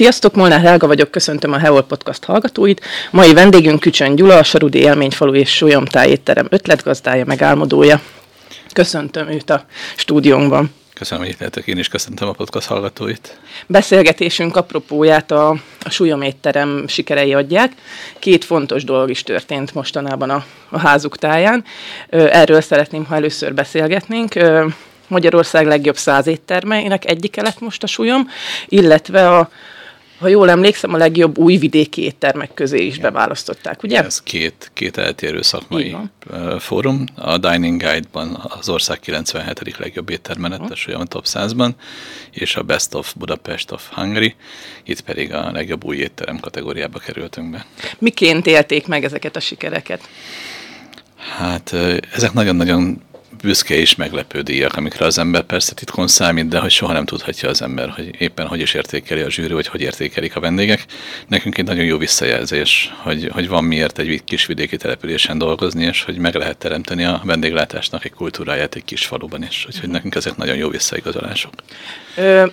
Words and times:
Sziasztok, 0.00 0.34
Molnár 0.34 0.60
Helga 0.60 0.86
vagyok, 0.86 1.10
köszöntöm 1.10 1.52
a 1.52 1.58
Heol 1.58 1.82
Podcast 1.82 2.24
hallgatóit. 2.24 2.80
Mai 3.10 3.32
vendégünk 3.32 3.80
Kücsön 3.80 4.14
Gyula, 4.14 4.36
a 4.36 4.42
Sarudi 4.42 4.78
Élményfalu 4.78 5.34
és 5.34 5.56
Sólyom 5.56 5.84
étterem 6.04 6.46
ötletgazdája, 6.50 7.24
megálmodója. 7.24 8.00
Köszöntöm 8.72 9.28
őt 9.28 9.50
a 9.50 9.64
stúdiónkban. 9.96 10.74
Köszönöm, 10.94 11.24
hogy 11.24 11.32
itt 11.32 11.38
lehetek. 11.38 11.66
Én 11.66 11.78
is 11.78 11.88
köszöntöm 11.88 12.28
a 12.28 12.32
podcast 12.32 12.66
hallgatóit. 12.66 13.38
Beszélgetésünk 13.66 14.56
apropóját 14.56 15.30
a, 15.30 15.50
a 15.84 15.90
Súlyom 15.90 16.22
étterem 16.22 16.84
sikerei 16.88 17.34
adják. 17.34 17.72
Két 18.18 18.44
fontos 18.44 18.84
dolog 18.84 19.10
is 19.10 19.22
történt 19.22 19.74
mostanában 19.74 20.30
a, 20.30 20.44
a 20.70 20.78
házuk 20.78 21.16
táján. 21.18 21.64
Erről 22.10 22.60
szeretném, 22.60 23.04
ha 23.04 23.14
először 23.14 23.54
beszélgetnénk. 23.54 24.34
Magyarország 25.08 25.66
legjobb 25.66 25.96
száz 25.96 26.26
éttermeinek 26.26 27.10
egyike 27.10 27.42
lett 27.42 27.60
most 27.60 27.82
a 27.82 27.86
súlyom, 27.86 28.28
illetve 28.68 29.36
a 29.36 29.50
ha 30.20 30.28
jól 30.28 30.50
emlékszem, 30.50 30.94
a 30.94 30.96
legjobb 30.96 31.38
újvidéki 31.38 32.02
éttermek 32.02 32.54
közé 32.54 32.84
is 32.84 32.96
Igen. 32.96 33.12
beválasztották, 33.12 33.82
ugye? 33.82 34.04
Ez 34.04 34.22
két, 34.22 34.70
két 34.74 34.96
eltérő 34.96 35.42
szakmai 35.42 35.96
fórum. 36.58 37.04
A 37.14 37.38
Dining 37.38 37.82
Guide-ban 37.82 38.48
az 38.58 38.68
ország 38.68 39.00
97. 39.00 39.76
legjobb 39.78 40.10
étterme 40.10 40.48
lett 40.48 40.70
a 40.86 41.04
Top 41.04 41.24
100-ban, 41.26 41.70
és 42.30 42.56
a 42.56 42.62
Best 42.62 42.94
of 42.94 43.14
Budapest 43.14 43.72
of 43.72 43.88
Hungary, 43.92 44.34
itt 44.84 45.00
pedig 45.00 45.34
a 45.34 45.50
legjobb 45.52 45.84
új 45.84 45.96
étterem 45.96 46.40
kategóriába 46.40 46.98
kerültünk 46.98 47.50
be. 47.50 47.66
Miként 47.98 48.46
élték 48.46 48.86
meg 48.86 49.04
ezeket 49.04 49.36
a 49.36 49.40
sikereket? 49.40 50.08
Hát 51.38 51.72
ezek 52.12 52.32
nagyon-nagyon 52.32 53.02
büszke 53.42 53.74
és 53.74 53.94
meglepő 53.94 54.40
díjak, 54.40 54.76
amikre 54.76 55.04
az 55.04 55.18
ember 55.18 55.42
persze 55.42 55.74
titkon 55.74 56.08
számít, 56.08 56.48
de 56.48 56.58
hogy 56.58 56.70
soha 56.70 56.92
nem 56.92 57.04
tudhatja 57.04 57.48
az 57.48 57.62
ember, 57.62 57.88
hogy 57.88 58.10
éppen 58.18 58.46
hogy 58.46 58.60
is 58.60 58.74
értékeli 58.74 59.20
a 59.20 59.30
zsűri, 59.30 59.52
vagy 59.52 59.66
hogy 59.66 59.80
értékelik 59.80 60.36
a 60.36 60.40
vendégek. 60.40 60.86
Nekünk 61.28 61.58
egy 61.58 61.64
nagyon 61.64 61.84
jó 61.84 61.98
visszajelzés, 61.98 62.94
hogy, 62.96 63.28
hogy 63.32 63.48
van 63.48 63.64
miért 63.64 63.98
egy 63.98 64.24
kis 64.24 64.46
vidéki 64.46 64.76
településen 64.76 65.38
dolgozni, 65.38 65.84
és 65.84 66.02
hogy 66.02 66.16
meg 66.16 66.34
lehet 66.34 66.56
teremteni 66.56 67.04
a 67.04 67.20
vendéglátásnak 67.24 68.04
egy 68.04 68.12
kultúráját 68.12 68.74
egy 68.74 68.84
kis 68.84 69.06
faluban 69.06 69.42
is. 69.42 69.64
Úgyhogy 69.66 69.84
mhm. 69.84 69.92
nekünk 69.92 70.14
ezek 70.14 70.36
nagyon 70.36 70.56
jó 70.56 70.68
visszaigazolások. 70.68 71.52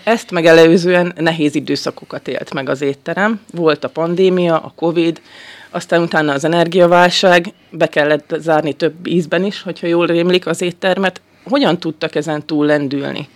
Ezt 0.03 0.31
megelőzően 0.31 1.13
nehéz 1.17 1.55
időszakokat 1.55 2.27
élt 2.27 2.53
meg 2.53 2.69
az 2.69 2.81
étterem. 2.81 3.41
Volt 3.52 3.83
a 3.83 3.89
pandémia, 3.89 4.59
a 4.59 4.73
Covid, 4.75 5.21
aztán 5.69 6.01
utána 6.01 6.33
az 6.33 6.43
energiaválság, 6.43 7.53
be 7.69 7.87
kellett 7.87 8.35
zárni 8.39 8.73
több 8.73 9.07
ízben 9.07 9.43
is, 9.43 9.61
hogyha 9.61 9.87
jól 9.87 10.05
rémlik 10.05 10.45
az 10.45 10.61
éttermet. 10.61 11.21
Hogyan 11.43 11.79
tudtak 11.79 12.15
ezen 12.15 12.45
túl 12.45 12.65
lendülni? 12.65 13.27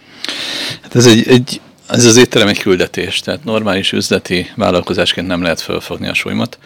Hát 0.81 0.95
ez 0.95 1.05
egy, 1.05 1.27
egy 1.27 1.61
ez 1.92 2.06
az 2.06 2.17
étterem 2.17 2.47
egy 2.47 2.59
küldetés, 2.59 3.20
tehát 3.20 3.44
normális 3.44 3.92
üzleti 3.92 4.52
vállalkozásként 4.56 5.28
nem 5.28 5.42
lehet 5.42 5.61
fölfogni 5.61 6.08
a 6.08 6.14
súlymat. 6.14 6.58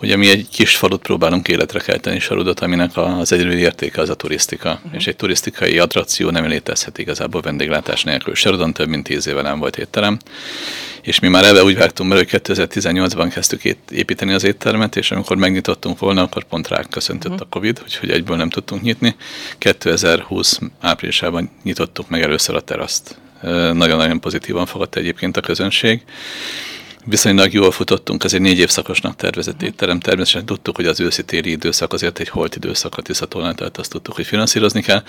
Ugye 0.00 0.16
mi 0.16 0.28
egy 0.28 0.48
kis 0.52 0.76
falut 0.76 1.02
próbálunk 1.02 1.48
életre 1.48 1.80
kelteni 1.80 2.18
Sarudot, 2.18 2.60
aminek 2.60 2.96
az 2.96 3.32
egyedüli 3.32 3.60
értéke 3.60 4.00
az 4.00 4.08
a 4.08 4.14
turisztika. 4.14 4.70
Uh-huh. 4.70 4.94
És 4.94 5.06
egy 5.06 5.16
turisztikai 5.16 5.78
attrakció 5.78 6.30
nem 6.30 6.46
létezhet 6.46 6.98
igazából 6.98 7.40
vendéglátás 7.40 8.02
nélkül. 8.04 8.34
Sarudon 8.34 8.72
több 8.72 8.88
mint 8.88 9.04
tíz 9.04 9.26
éve 9.26 9.42
nem 9.42 9.58
volt 9.58 9.76
étterem. 9.76 10.18
És 11.02 11.18
mi 11.18 11.28
már 11.28 11.44
ebbe 11.44 11.64
úgy 11.64 11.76
vágtunk 11.76 12.10
mert 12.12 12.30
hogy 12.30 12.40
2018-ban 12.42 13.30
kezdtük 13.32 13.62
építeni 13.90 14.32
az 14.32 14.44
éttermet, 14.44 14.96
és 14.96 15.10
amikor 15.10 15.36
megnyitottunk 15.36 15.98
volna, 15.98 16.22
akkor 16.22 16.44
pont 16.44 16.68
rá 16.68 16.82
köszöntött 16.90 17.30
uh-huh. 17.30 17.46
a 17.46 17.54
Covid, 17.54 17.80
úgyhogy 17.82 18.10
egyből 18.10 18.36
nem 18.36 18.50
tudtunk 18.50 18.82
nyitni. 18.82 19.16
2020 19.58 20.58
áprilisában 20.80 21.50
nyitottuk 21.62 22.08
meg 22.08 22.22
először 22.22 22.54
a 22.54 22.60
teraszt 22.60 23.20
nagyon-nagyon 23.72 24.20
pozitívan 24.20 24.66
fogadta 24.66 24.98
egyébként 25.00 25.36
a 25.36 25.40
közönség. 25.40 26.02
Viszonylag 27.04 27.52
jól 27.52 27.70
futottunk, 27.70 28.24
ez 28.24 28.34
egy 28.34 28.40
négy 28.40 28.58
évszakosnak 28.58 29.16
tervezett 29.16 29.62
étterem. 29.62 30.00
Természetesen 30.00 30.46
tudtuk, 30.46 30.76
hogy 30.76 30.86
az 30.86 31.00
őszi-téli 31.00 31.50
időszak 31.50 31.92
azért 31.92 32.18
egy 32.18 32.28
holt 32.28 32.56
időszak 32.56 32.96
a 32.96 33.02
Tiszatolnál, 33.02 33.54
tehát 33.54 33.78
azt 33.78 33.90
tudtuk, 33.90 34.14
hogy 34.14 34.26
finanszírozni 34.26 34.82
kell. 34.82 35.02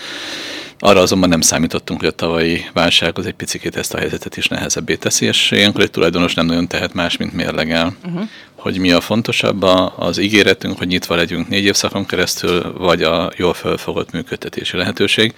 Arra 0.79 0.99
azonban 0.99 1.29
nem 1.29 1.41
számítottunk, 1.41 1.99
hogy 1.99 2.09
a 2.09 2.11
tavalyi 2.11 2.65
válság 2.73 3.17
az 3.17 3.25
egy 3.25 3.33
picit 3.33 3.75
ezt 3.75 3.93
a 3.93 3.97
helyzetet 3.97 4.37
is 4.37 4.47
nehezebbé 4.47 4.95
teszi, 4.95 5.25
és 5.25 5.51
ilyenkor 5.51 5.81
egy 5.81 5.91
tulajdonos 5.91 6.33
nem 6.33 6.45
nagyon 6.45 6.67
tehet 6.67 6.93
más, 6.93 7.17
mint 7.17 7.33
mérlegel. 7.33 7.95
Uh-huh. 8.05 8.29
Hogy 8.55 8.77
mi 8.77 8.91
a 8.91 9.01
fontosabb, 9.01 9.61
az 9.97 10.17
ígéretünk, 10.17 10.77
hogy 10.77 10.87
nyitva 10.87 11.15
legyünk 11.15 11.47
négy 11.47 11.63
évszakon 11.63 12.05
keresztül, 12.05 12.73
vagy 12.77 13.03
a 13.03 13.31
jól 13.35 13.53
felfogott 13.53 14.11
működtetési 14.11 14.77
lehetőség. 14.77 15.33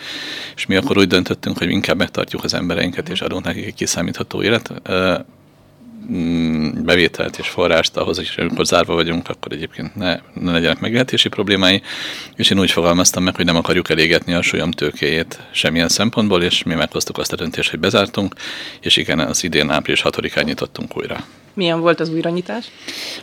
És 0.56 0.66
mi 0.66 0.76
akkor 0.76 0.98
úgy 0.98 1.08
döntöttünk, 1.08 1.58
hogy 1.58 1.70
inkább 1.70 1.98
megtartjuk 1.98 2.44
az 2.44 2.54
embereinket, 2.54 3.10
és 3.10 3.22
adunk 3.22 3.46
nekik 3.46 3.66
egy 3.66 3.74
kiszámítható 3.74 4.44
élet 4.44 4.72
bevételt 6.84 7.38
és 7.38 7.48
forrást 7.48 7.98
ahhoz, 7.98 8.18
hogy 8.18 8.32
amikor 8.38 8.66
zárva 8.66 8.94
vagyunk, 8.94 9.30
akkor 9.30 9.52
egyébként 9.52 9.96
ne, 9.96 10.20
ne 10.34 10.52
legyenek 10.52 10.80
megélhetési 10.80 11.30
problémái, 11.30 11.82
és 12.36 12.50
én 12.50 12.60
úgy 12.60 12.72
fogalmaztam 12.72 13.24
meg, 13.24 13.36
hogy 13.36 13.46
nem 13.46 13.56
akarjuk 13.56 13.90
elégetni 13.90 14.34
a 14.34 14.42
súlyom 14.42 14.72
tőkéjét 14.72 15.40
semmilyen 15.52 15.90
szempontból, 15.90 16.44
és 16.44 16.64
mi 16.64 16.74
meghoztuk 16.74 17.18
azt 17.18 17.34
a 17.34 17.36
döntést, 17.36 17.70
hogy 17.70 17.80
bezártunk, 17.80 18.36
és 18.80 18.98
igen, 18.98 19.20
az 19.20 19.44
idén 19.44 19.70
április 19.70 20.02
6-án 20.04 20.44
nyitottunk 20.44 20.98
újra. 20.98 21.26
Milyen 21.54 21.80
volt 21.80 22.00
az 22.00 22.10
újranyitás? 22.10 22.66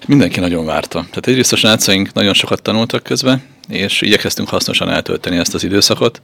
Mindenki 0.06 0.40
nagyon 0.40 0.64
várta. 0.64 0.98
Tehát 0.98 1.26
egyrészt 1.26 1.52
a 1.52 1.56
srácaink 1.56 2.12
nagyon 2.12 2.34
sokat 2.34 2.62
tanultak 2.62 3.02
közben, 3.02 3.42
és 3.68 4.00
igyekeztünk 4.00 4.48
hasznosan 4.48 4.88
eltölteni 4.88 5.36
ezt 5.36 5.54
az 5.54 5.64
időszakot 5.64 6.20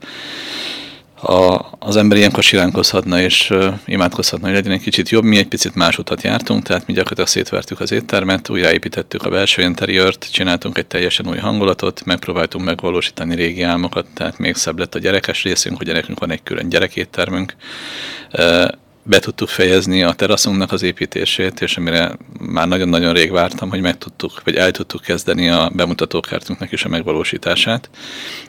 a, 1.21 1.69
az 1.79 1.95
ember 1.95 2.17
ilyenkor 2.17 2.43
siránkozhatna 2.43 3.21
és 3.21 3.49
uh, 3.49 3.73
imádkozhatna, 3.85 4.45
hogy 4.47 4.55
legyen 4.55 4.71
egy 4.71 4.81
kicsit 4.81 5.09
jobb. 5.09 5.23
Mi 5.23 5.37
egy 5.37 5.47
picit 5.47 5.75
más 5.75 5.97
utat 5.97 6.21
jártunk, 6.21 6.63
tehát 6.63 6.87
mi 6.87 6.93
gyakorlatilag 6.93 7.29
szétvertük 7.29 7.79
az 7.79 7.91
éttermet, 7.91 8.49
újraépítettük 8.49 9.23
a 9.23 9.29
belső 9.29 9.61
interiört, 9.61 10.31
csináltunk 10.31 10.77
egy 10.77 10.85
teljesen 10.85 11.27
új 11.27 11.37
hangulatot, 11.37 12.05
megpróbáltunk 12.05 12.65
megvalósítani 12.65 13.35
régi 13.35 13.61
álmokat, 13.61 14.05
tehát 14.13 14.37
még 14.37 14.55
szebb 14.55 14.79
lett 14.79 14.95
a 14.95 14.99
gyerekes 14.99 15.43
részünk, 15.43 15.77
hogy 15.77 15.87
nekünk 15.87 16.19
van 16.19 16.31
egy 16.31 16.43
külön 16.43 16.69
gyerekéttermünk. 16.69 17.55
Uh, 18.33 18.67
be 19.09 19.19
tudtuk 19.19 19.47
fejezni 19.47 20.03
a 20.03 20.13
teraszunknak 20.13 20.71
az 20.71 20.81
építését, 20.81 21.61
és 21.61 21.77
amire 21.77 22.17
már 22.39 22.67
nagyon-nagyon 22.67 23.13
rég 23.13 23.31
vártam, 23.31 23.69
hogy 23.69 23.81
meg 23.81 23.97
tudtuk, 23.97 24.41
vagy 24.43 24.55
el 24.55 24.71
tudtuk 24.71 25.01
kezdeni 25.01 25.49
a 25.49 25.71
bemutatókártunknak 25.73 26.71
is 26.71 26.83
a 26.83 26.89
megvalósítását. 26.89 27.89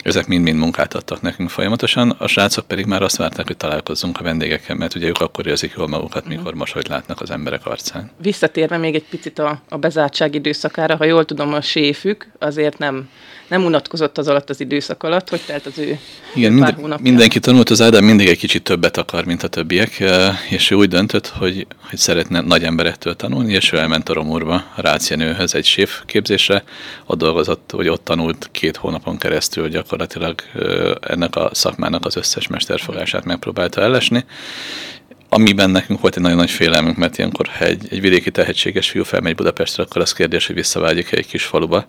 Ezek 0.03 0.27
mind-mind 0.27 0.59
munkát 0.59 0.95
adtak 0.95 1.21
nekünk 1.21 1.51
folyamatosan, 1.51 2.11
a 2.11 2.27
srácok 2.27 2.67
pedig 2.67 2.87
már 2.87 3.03
azt 3.03 3.17
várták, 3.17 3.47
hogy 3.47 3.57
találkozzunk 3.57 4.21
a 4.21 4.23
vendégekkel, 4.23 4.77
mert 4.77 4.95
ugye 4.95 5.07
ők 5.07 5.21
akkor 5.21 5.47
érzik 5.47 5.73
jól 5.77 5.89
magukat, 5.89 6.25
mhm. 6.25 6.35
mikor 6.35 6.55
most 6.55 6.73
hogy 6.73 6.89
látnak 6.89 7.21
az 7.21 7.31
emberek 7.31 7.67
arcán. 7.67 8.11
Visszatérve 8.23 8.77
még 8.77 8.95
egy 8.95 9.07
picit 9.11 9.39
a, 9.39 9.61
a 9.69 9.77
bezártság 9.77 10.35
időszakára, 10.35 10.97
ha 10.97 11.05
jól 11.05 11.25
tudom, 11.25 11.53
a 11.53 11.61
séfük 11.61 12.27
azért 12.39 12.79
nem 12.79 13.09
nem 13.51 13.65
unatkozott 13.65 14.19
az 14.19 14.29
alatt 14.29 14.51
az 14.51 14.61
időszak 14.61 15.03
alatt, 15.03 15.29
hogy 15.29 15.41
telt 15.47 15.67
az 15.67 15.79
ő 15.79 15.99
Igen, 16.35 16.53
mind, 16.53 17.01
mindenki 17.01 17.39
tanult, 17.39 17.71
az 17.71 17.81
Ádám 17.81 18.05
mindig 18.05 18.29
egy 18.29 18.39
kicsit 18.39 18.63
többet 18.63 18.97
akar, 18.97 19.25
mint 19.25 19.43
a 19.43 19.49
többiek, 19.49 20.03
és 20.51 20.71
ő 20.71 20.75
úgy 20.75 20.89
döntött, 20.89 21.27
hogy, 21.27 21.67
hogy 21.89 21.99
szeretne 21.99 22.41
nagy 22.41 22.65
emberektől 22.65 23.17
tanulni, 23.17 23.53
és 23.53 23.73
ő 23.73 23.79
elment 23.79 24.09
a 24.09 24.13
Romurba, 24.13 24.55
a 24.55 24.81
Rácienőhöz 24.81 25.55
egy 25.55 25.65
séf 25.65 26.03
képzésre, 26.07 26.65
ott 27.07 27.19
dolgozott, 27.19 27.71
hogy 27.75 27.89
ott 27.89 28.05
tanult 28.05 28.49
két 28.53 28.77
hónapon 28.77 29.19
keresztül 29.19 29.69
gyakorlatilag 29.69 30.43
ennek 31.01 31.37
a 31.37 31.51
szakmának 31.53 32.05
az 32.05 32.17
összes 32.17 32.47
mesterfogását 32.47 33.25
megpróbálta 33.25 33.81
ellesni, 33.81 34.25
amiben 35.29 35.71
nekünk 35.71 36.01
volt 36.01 36.17
egy 36.17 36.23
nagyon 36.23 36.39
nagy 36.39 36.51
félelmünk, 36.51 36.97
mert 36.97 37.19
ilyenkor, 37.19 37.47
ha 37.47 37.65
egy, 37.65 37.87
egy 37.91 38.01
vidéki 38.01 38.31
tehetséges 38.31 38.91
fiú 38.91 39.05
felmegy 39.05 39.35
Budapestre, 39.35 39.83
akkor 39.83 40.03
az 40.03 40.13
kérdés, 40.13 40.47
hogy 40.47 40.55
visszavágyik 40.55 41.13
egy 41.13 41.27
kis 41.27 41.45
faluba. 41.45 41.87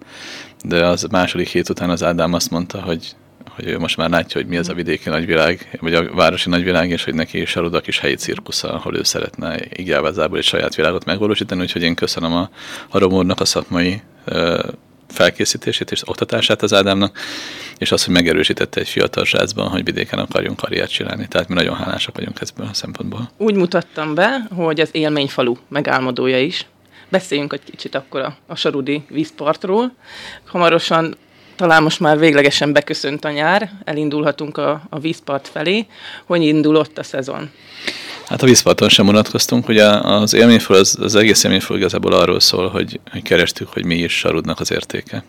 De 0.64 0.86
az 0.86 1.08
második 1.12 1.48
hét 1.48 1.70
után 1.70 1.90
az 1.90 2.04
Ádám 2.04 2.34
azt 2.34 2.50
mondta, 2.50 2.82
hogy 2.82 3.16
hogy 3.64 3.72
ő 3.72 3.80
most 3.80 3.98
már 3.98 4.10
látja, 4.10 4.42
hogy 4.42 4.50
mi 4.50 4.58
az 4.58 4.70
a 4.70 4.74
vidéki 4.74 5.10
nagyvilág, 5.10 5.78
vagy 5.80 5.94
a 5.94 6.14
városi 6.14 6.50
nagyvilág, 6.50 6.90
és 6.90 7.04
hogy 7.04 7.14
neki 7.14 7.42
is 7.42 7.56
a 7.56 7.82
kis 7.82 8.00
helyi 8.00 8.16
cirkusza, 8.16 8.74
ahol 8.74 8.98
ő 8.98 9.04
szeretne 9.04 9.60
igazából 9.70 10.38
egy 10.38 10.44
saját 10.44 10.76
világot 10.76 11.06
megvalósítani, 11.06 11.62
úgyhogy 11.62 11.84
én 11.84 11.96
köszönöm 11.96 12.34
a, 12.34 12.50
a 12.90 12.98
Romornak 12.98 13.40
a 13.40 13.46
szakmai 13.46 14.02
felkészítését 15.08 15.92
és 15.92 16.08
oktatását 16.10 16.62
az 16.62 16.74
Ádámnak, 16.74 17.18
és 17.78 17.92
azt, 17.92 18.06
hogy 18.06 18.14
megerősítette 18.14 18.80
egy 18.80 18.90
fiatal 18.90 19.26
srácban, 19.26 19.68
hogy 19.68 19.84
vidéken 19.84 20.20
akarjunk 20.20 20.58
karriert 20.58 20.92
csinálni. 20.92 21.28
Tehát 21.28 21.48
mi 21.48 21.54
nagyon 21.54 21.76
hálásak 21.76 22.16
vagyunk 22.16 22.40
ebből 22.42 22.68
a 22.72 22.74
szempontból. 22.74 23.32
Úgy 23.38 23.56
mutattam 23.56 24.16
be, 24.16 24.48
hogy 24.56 24.80
az 24.80 24.90
élményfalu 24.92 25.56
megálmodója 25.68 26.40
is. 26.40 26.66
Beszéljünk 27.10 27.54
egy 27.54 27.64
kicsit 27.64 27.96
akkor 27.96 28.22
a, 28.22 28.36
a 28.48 28.56
Sarudi 28.56 29.04
vízpartról. 29.10 29.94
Hamarosan 30.46 31.16
talán 31.62 31.84
most 31.84 32.00
már 32.00 32.20
véglegesen 32.20 32.74
beköszönt 32.74 33.26
a 33.26 33.32
nyár, 33.32 33.72
elindulhatunk 33.84 34.58
a, 34.58 34.82
a 34.90 35.00
vízpart 35.00 35.48
felé. 35.48 35.86
Hogy 36.26 36.44
indulott 36.44 36.98
a 36.98 37.04
szezon? 37.04 37.50
Hát 38.26 38.42
a 38.42 38.46
vízparton 38.46 38.90
sem 38.90 39.08
unatkoztunk, 39.08 39.68
ugye 39.68 39.86
az 39.88 40.34
élményfal, 40.34 40.76
az, 40.76 40.98
az 41.02 41.16
egész 41.16 41.44
élményfal 41.44 41.78
igazából 41.78 42.14
arról 42.14 42.40
szól, 42.40 42.70
hogy, 42.70 43.00
hogy 43.12 43.22
kerestük, 43.22 43.68
hogy 43.68 43.86
mi 43.86 43.96
is 43.96 44.18
sarudnak 44.18 44.60
az 44.60 44.72
értéke. 44.72 45.24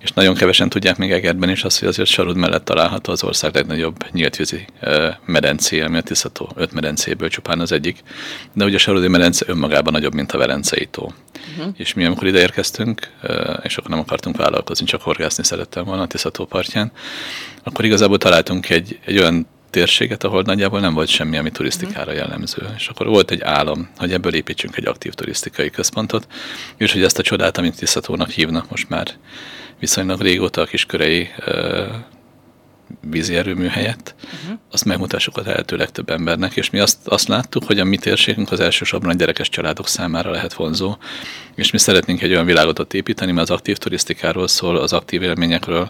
És 0.00 0.10
nagyon 0.10 0.34
kevesen 0.34 0.68
tudják 0.68 0.96
még 0.96 1.12
Egerben 1.12 1.50
is 1.50 1.64
azt, 1.64 1.78
hogy 1.78 1.88
azért 1.88 2.08
Sarud 2.08 2.36
mellett 2.36 2.64
található 2.64 3.12
az 3.12 3.24
ország 3.24 3.54
legnagyobb 3.54 3.96
nyíltvízi 4.12 4.66
medencé, 5.24 5.80
ami 5.80 5.96
a 5.96 6.00
Tiszató 6.00 6.50
öt 6.54 6.72
medencéből 6.72 7.28
csupán 7.28 7.60
az 7.60 7.72
egyik, 7.72 8.02
de 8.52 8.64
ugye 8.64 8.76
a 8.76 8.78
Sarudi 8.78 9.08
medence 9.08 9.44
önmagában 9.48 9.92
nagyobb, 9.92 10.14
mint 10.14 10.32
a 10.32 10.38
Velencei 10.38 10.86
tó. 10.86 11.12
Uh-huh. 11.50 11.74
És 11.76 11.94
mi, 11.94 12.04
amikor 12.04 12.26
ide 12.26 12.40
érkeztünk, 12.40 13.10
és 13.62 13.76
akkor 13.76 13.90
nem 13.90 13.98
akartunk 13.98 14.36
vállalkozni, 14.36 14.86
csak 14.86 15.02
horgászni 15.02 15.44
szerettem 15.44 15.84
volna 15.84 16.02
a 16.02 16.06
Tiszató 16.06 16.44
partján, 16.44 16.92
akkor 17.62 17.84
igazából 17.84 18.18
találtunk 18.18 18.70
egy, 18.70 18.98
egy 19.04 19.18
olyan 19.18 19.46
térséget, 19.76 20.24
ahol 20.24 20.42
nagyjából 20.42 20.80
nem 20.80 20.94
volt 20.94 21.08
semmi, 21.08 21.36
ami 21.36 21.50
turisztikára 21.50 22.10
mhm. 22.10 22.20
jellemző. 22.20 22.68
És 22.76 22.88
akkor 22.88 23.06
volt 23.06 23.30
egy 23.30 23.42
álom, 23.42 23.88
hogy 23.96 24.12
ebből 24.12 24.34
építsünk 24.34 24.76
egy 24.76 24.86
aktív 24.86 25.12
turisztikai 25.12 25.70
központot, 25.70 26.26
és 26.76 26.92
hogy 26.92 27.02
ezt 27.02 27.18
a 27.18 27.22
csodát, 27.22 27.58
amit 27.58 27.76
Tiszatónak 27.76 28.30
hívnak 28.30 28.70
most 28.70 28.88
már 28.88 29.06
viszonylag 29.80 30.20
régóta 30.20 30.60
a 30.60 30.64
kiskörei 30.64 31.28
vízi 33.00 33.36
erőmű 33.36 33.66
helyett, 33.66 34.14
uh-huh. 34.24 34.58
azt 34.70 34.84
megmutassuk 34.84 35.36
a 35.36 35.42
lehető 35.44 35.76
legtöbb 35.76 36.10
embernek, 36.10 36.56
és 36.56 36.70
mi 36.70 36.78
azt, 36.78 36.98
azt 37.04 37.28
láttuk, 37.28 37.64
hogy 37.64 37.78
a 37.78 37.84
mi 37.84 37.96
térségünk 37.96 38.52
az 38.52 38.60
elsősorban 38.60 39.10
a 39.10 39.14
gyerekes 39.14 39.48
családok 39.48 39.88
számára 39.88 40.30
lehet 40.30 40.54
vonzó, 40.54 40.96
és 41.54 41.70
mi 41.70 41.78
szeretnénk 41.78 42.22
egy 42.22 42.32
olyan 42.32 42.44
világot 42.44 42.78
ott 42.78 42.94
építeni, 42.94 43.32
mert 43.32 43.50
az 43.50 43.56
aktív 43.56 43.76
turisztikáról 43.76 44.48
szól, 44.48 44.76
az 44.76 44.92
aktív 44.92 45.22
élményekről, 45.22 45.88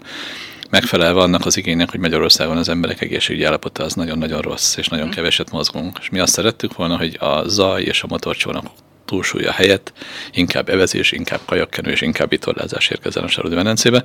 megfelelve 0.70 1.20
annak 1.20 1.46
az 1.46 1.56
igénynek, 1.56 1.90
hogy 1.90 2.00
Magyarországon 2.00 2.56
az 2.56 2.68
emberek 2.68 3.00
egészségügyi 3.00 3.44
állapota 3.44 3.84
az 3.84 3.94
nagyon-nagyon 3.94 4.40
rossz, 4.40 4.76
és 4.76 4.88
nagyon 4.88 5.06
mhm. 5.06 5.14
keveset 5.14 5.50
mozgunk. 5.50 5.98
És 6.00 6.08
mi 6.08 6.18
azt 6.18 6.32
szerettük 6.32 6.76
volna, 6.76 6.96
hogy 6.96 7.16
a 7.20 7.48
zaj 7.48 7.82
és 7.82 8.02
a 8.02 8.06
motorcsónak 8.08 8.66
túlsúlya 9.04 9.52
helyett 9.52 9.92
inkább 10.32 10.68
evezés, 10.68 11.12
inkább 11.12 11.40
kajakkenő 11.46 11.90
és 11.90 12.00
inkább 12.00 12.28
vitorlázás 12.28 12.88
érkezzen 12.88 13.24
a 13.24 13.28
Sarodi 13.28 13.54
Medencébe. 13.54 14.04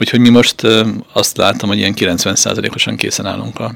Úgyhogy 0.00 0.20
mi 0.20 0.28
most 0.28 0.66
azt 1.12 1.36
látom, 1.36 1.68
hogy 1.68 1.78
ilyen 1.78 1.94
90%-osan 1.96 2.96
készen 2.96 3.26
állunk 3.26 3.58
a 3.58 3.74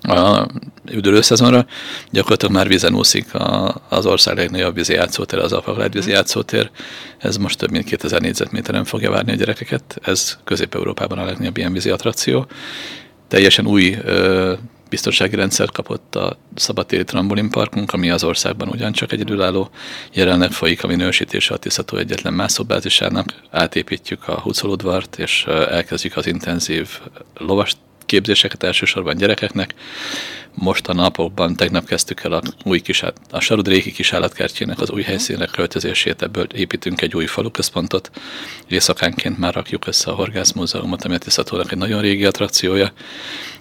a 0.00 0.46
üdülőszezonra. 0.90 1.66
Gyakorlatilag 2.10 2.54
már 2.54 2.68
vízen 2.68 2.94
úszik 2.94 3.34
a, 3.34 3.74
az 3.88 4.06
ország 4.06 4.36
legnagyobb 4.36 4.74
vízi 4.74 4.92
játszótér, 4.92 5.38
az 5.38 5.52
Apaglád 5.52 5.92
vízi 5.92 6.10
játszótér. 6.10 6.70
Ez 7.18 7.36
most 7.36 7.58
több 7.58 7.70
mint 7.70 7.84
2000 7.84 8.20
négyzetméteren 8.20 8.84
fogja 8.84 9.10
várni 9.10 9.32
a 9.32 9.34
gyerekeket. 9.34 9.98
Ez 10.02 10.38
Közép-Európában 10.44 11.18
a 11.18 11.24
legnagyobb 11.24 11.56
ilyen 11.56 11.72
vízi 11.72 11.90
attrakció. 11.90 12.46
Teljesen 13.28 13.66
új 13.66 13.96
ö, 14.04 14.52
biztonsági 14.88 15.36
rendszert 15.36 15.72
kapott 15.72 16.14
a 16.14 16.38
szabadtéri 16.54 17.04
trambolinparkunk, 17.04 17.92
ami 17.92 18.10
az 18.10 18.24
országban 18.24 18.68
ugyancsak 18.68 19.12
egyedülálló. 19.12 19.70
Jelenleg 20.12 20.52
folyik 20.52 20.84
a 20.84 20.86
minősítése 20.86 21.54
a 21.54 21.56
Tiszató 21.56 21.96
egyetlen 21.96 22.32
mászóbázisának. 22.32 23.34
Átépítjük 23.50 24.28
a 24.28 24.40
Hucoludvart, 24.40 25.18
és 25.18 25.44
elkezdjük 25.46 26.16
az 26.16 26.26
intenzív 26.26 26.88
lovas 27.38 27.76
képzéseket 28.10 28.62
elsősorban 28.62 29.16
gyerekeknek. 29.16 29.74
Most 30.54 30.88
a 30.88 30.92
napokban, 30.94 31.56
tegnap 31.56 31.84
kezdtük 31.84 32.22
el 32.22 32.32
a 32.32 32.42
új 32.64 32.80
kis, 32.80 33.02
a 33.30 33.40
Sarudréki 33.40 33.92
kisállatkertjének 33.92 34.80
az 34.80 34.90
új 34.90 35.02
helyszínre 35.02 35.46
költözését, 35.46 36.22
ebből 36.22 36.46
építünk 36.54 37.00
egy 37.00 37.14
új 37.14 37.26
faluközpontot. 37.26 38.10
Éjszakánként 38.68 39.38
már 39.38 39.54
rakjuk 39.54 39.86
össze 39.86 40.10
a 40.10 40.14
Horgász 40.14 40.52
Múzeumot, 40.52 41.04
ami 41.04 41.14
a 41.14 41.18
Tiszatónak 41.18 41.72
egy 41.72 41.78
nagyon 41.78 42.00
régi 42.00 42.24
attrakciója, 42.24 42.92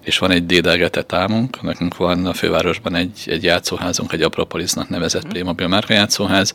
és 0.03 0.17
van 0.17 0.31
egy 0.31 0.45
dédelgetett 0.45 1.13
álmunk, 1.13 1.61
nekünk 1.61 1.97
van 1.97 2.25
a 2.25 2.33
fővárosban 2.33 2.95
egy, 2.95 3.23
egy 3.25 3.43
játszóházunk, 3.43 4.13
egy 4.13 4.21
Apropolisnak 4.21 4.89
nevezett 4.89 5.21
mhm. 5.21 5.31
Playmobil 5.31 5.67
márka 5.67 5.93
játszóház, 5.93 6.53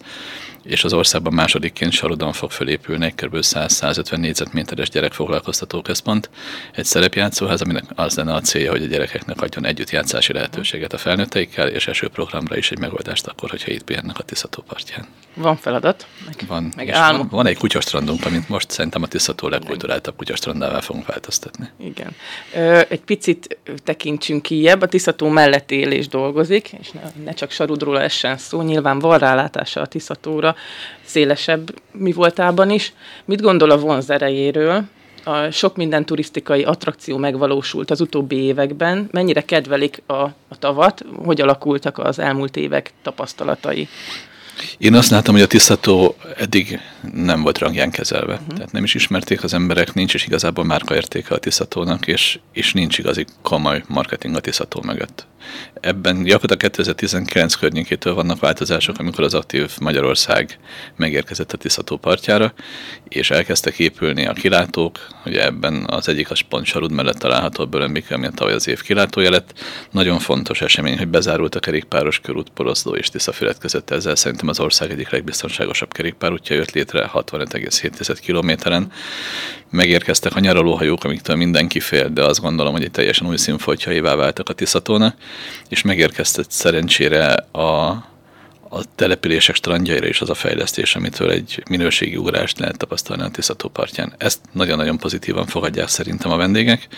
és 0.64 0.84
az 0.84 0.92
országban 0.92 1.32
másodikként 1.32 1.92
Sarudon 1.92 2.32
fog 2.32 2.50
fölépülni 2.50 3.04
egy 3.04 3.14
kb. 3.14 3.36
100-150 3.40 4.16
négyzetméteres 4.16 4.88
gyerekfoglalkoztató 4.90 5.82
központ, 5.82 6.30
egy 6.72 6.84
szerepjátszóház, 6.84 7.60
aminek 7.60 7.84
az 7.94 8.16
lenne 8.16 8.34
a 8.34 8.40
célja, 8.40 8.70
hogy 8.70 8.82
a 8.82 8.86
gyerekeknek 8.86 9.40
adjon 9.40 9.66
együtt 9.66 9.90
játszási 10.24 10.32
lehetőséget 10.32 10.92
a 10.92 10.98
felnőtteikkel, 10.98 11.68
és 11.68 12.04
programra 12.12 12.56
is 12.56 12.70
egy 12.70 12.78
megoldást 12.78 13.26
akkor, 13.26 13.50
hogyha 13.50 13.70
itt 13.70 13.82
pihennek 13.82 14.18
a 14.18 14.22
Tiszató 14.22 14.62
partján. 14.62 15.06
Van 15.34 15.56
feladat. 15.56 16.06
Meg, 16.26 16.34
van. 16.46 16.72
Meg 16.76 16.90
van, 16.92 17.28
van 17.30 17.46
egy 17.46 17.58
kutyastrandunk, 17.58 18.24
amit 18.24 18.48
most 18.48 18.70
szerintem 18.70 19.02
a 19.02 19.06
Tiszató 19.06 19.48
legkulturáltabb 19.48 20.16
kutyastrandával 20.16 20.80
fogunk 20.80 21.06
változtatni. 21.06 21.68
Igen. 21.78 22.14
Ö, 22.54 22.80
egy 22.88 23.00
picit 23.00 23.58
tekintsünk 23.84 24.42
kijebb, 24.42 24.80
a 24.80 24.86
Tiszató 24.86 25.28
mellett 25.28 25.70
él 25.70 25.90
és 25.90 26.08
dolgozik, 26.08 26.72
és 26.80 26.90
ne, 26.90 27.00
ne 27.24 27.32
csak 27.32 27.50
Sarudról 27.50 28.00
essen 28.00 28.36
szó, 28.36 28.62
nyilván 28.62 28.98
van 28.98 29.18
rálátása 29.18 29.80
a 29.80 29.86
Tiszatóra, 29.86 30.54
szélesebb 31.04 31.74
mi 31.92 32.12
voltában 32.12 32.70
is. 32.70 32.92
Mit 33.24 33.40
gondol 33.40 33.70
a 33.70 33.78
vonz 33.78 34.10
erejéről? 34.10 34.84
A 35.24 35.50
sok 35.50 35.76
minden 35.76 36.04
turisztikai 36.04 36.62
attrakció 36.62 37.16
megvalósult 37.16 37.90
az 37.90 38.00
utóbbi 38.00 38.36
években. 38.36 39.08
Mennyire 39.10 39.44
kedvelik 39.44 40.02
a, 40.06 40.14
a 40.22 40.58
tavat? 40.58 41.04
Hogy 41.24 41.40
alakultak 41.40 41.98
az 41.98 42.18
elmúlt 42.18 42.56
évek 42.56 42.92
tapasztalatai? 43.02 43.88
Én 44.78 44.94
azt 44.94 45.10
látom, 45.10 45.34
hogy 45.34 45.42
a 45.44 45.46
tisztató 45.46 46.16
eddig 46.36 46.80
nem 47.12 47.42
volt 47.42 47.58
rangján 47.58 47.90
kezelve. 47.90 48.32
Uh-huh. 48.32 48.54
Tehát 48.54 48.72
nem 48.72 48.84
is 48.84 48.94
ismerték 48.94 49.44
az 49.44 49.54
emberek, 49.54 49.94
nincs 49.94 50.14
is 50.14 50.26
igazából 50.26 50.64
márkaértéke 50.64 51.34
a 51.34 51.38
tisztatónak, 51.38 52.06
és, 52.06 52.38
és 52.52 52.72
nincs 52.72 52.98
igazi 52.98 53.24
komoly 53.42 53.82
marketing 53.88 54.36
a 54.36 54.40
tisztató 54.40 54.82
mögött. 54.82 55.26
Ebben 55.80 56.22
gyakorlatilag 56.22 56.60
2019 56.60 57.54
környékétől 57.54 58.14
vannak 58.14 58.40
változások, 58.40 58.98
amikor 58.98 59.24
az 59.24 59.34
aktív 59.34 59.70
Magyarország 59.80 60.58
megérkezett 60.96 61.52
a 61.52 61.56
Tiszató 61.56 61.96
partjára, 61.96 62.52
és 63.08 63.30
elkezdtek 63.30 63.78
épülni 63.78 64.26
a 64.26 64.32
kilátók. 64.32 65.06
Ugye 65.24 65.44
ebben 65.44 65.84
az 65.86 66.08
egyik 66.08 66.30
a 66.30 66.34
pont 66.48 66.66
Sarud 66.66 66.92
mellett 66.92 67.18
található 67.18 67.62
a 67.62 67.66
Bölömbik, 67.66 68.10
ami 68.10 68.26
a 68.26 68.30
tavaly 68.30 68.54
az 68.54 68.68
év 68.68 68.82
kilátója 68.82 69.30
lett. 69.30 69.52
Nagyon 69.90 70.18
fontos 70.18 70.60
esemény, 70.60 70.98
hogy 70.98 71.08
bezárult 71.08 71.54
a 71.54 71.60
kerékpáros 71.60 72.20
körút 72.20 72.50
Poroszló 72.50 72.94
és 72.94 73.08
Tiszafület 73.08 73.58
között. 73.58 73.90
Ezzel 73.90 74.14
szerintem 74.14 74.48
az 74.48 74.60
ország 74.60 74.90
egyik 74.90 75.10
legbiztonságosabb 75.10 75.92
kerékpárútja 75.92 76.56
jött 76.56 76.70
létre 76.70 76.93
65,7 77.02 78.18
kilométeren. 78.20 78.92
Megérkeztek 79.70 80.36
a 80.36 80.40
nyaralóhajók, 80.40 81.04
amiktől 81.04 81.36
mindenki 81.36 81.80
fél, 81.80 82.08
de 82.08 82.24
azt 82.24 82.40
gondolom, 82.40 82.72
hogy 82.72 82.84
egy 82.84 82.90
teljesen 82.90 83.26
új 83.26 83.36
színfoltjaivá 83.36 84.14
váltak 84.14 84.48
a 84.48 84.52
Tiszatónak 84.52 85.16
és 85.68 85.82
megérkezett 85.82 86.50
szerencsére 86.50 87.34
a, 87.52 87.86
a 88.68 88.84
települések 88.94 89.54
strandjaira 89.54 90.06
is 90.06 90.20
az 90.20 90.30
a 90.30 90.34
fejlesztés, 90.34 90.94
amitől 90.94 91.30
egy 91.30 91.62
minőségi 91.68 92.16
ugrást 92.16 92.58
lehet 92.58 92.76
tapasztalni 92.76 93.22
a 93.22 93.28
Tiszató 93.28 93.68
partján. 93.68 94.14
Ezt 94.18 94.40
nagyon-nagyon 94.52 94.98
pozitívan 94.98 95.46
fogadják 95.46 95.88
szerintem 95.88 96.30
a 96.30 96.36
vendégek. 96.36 96.88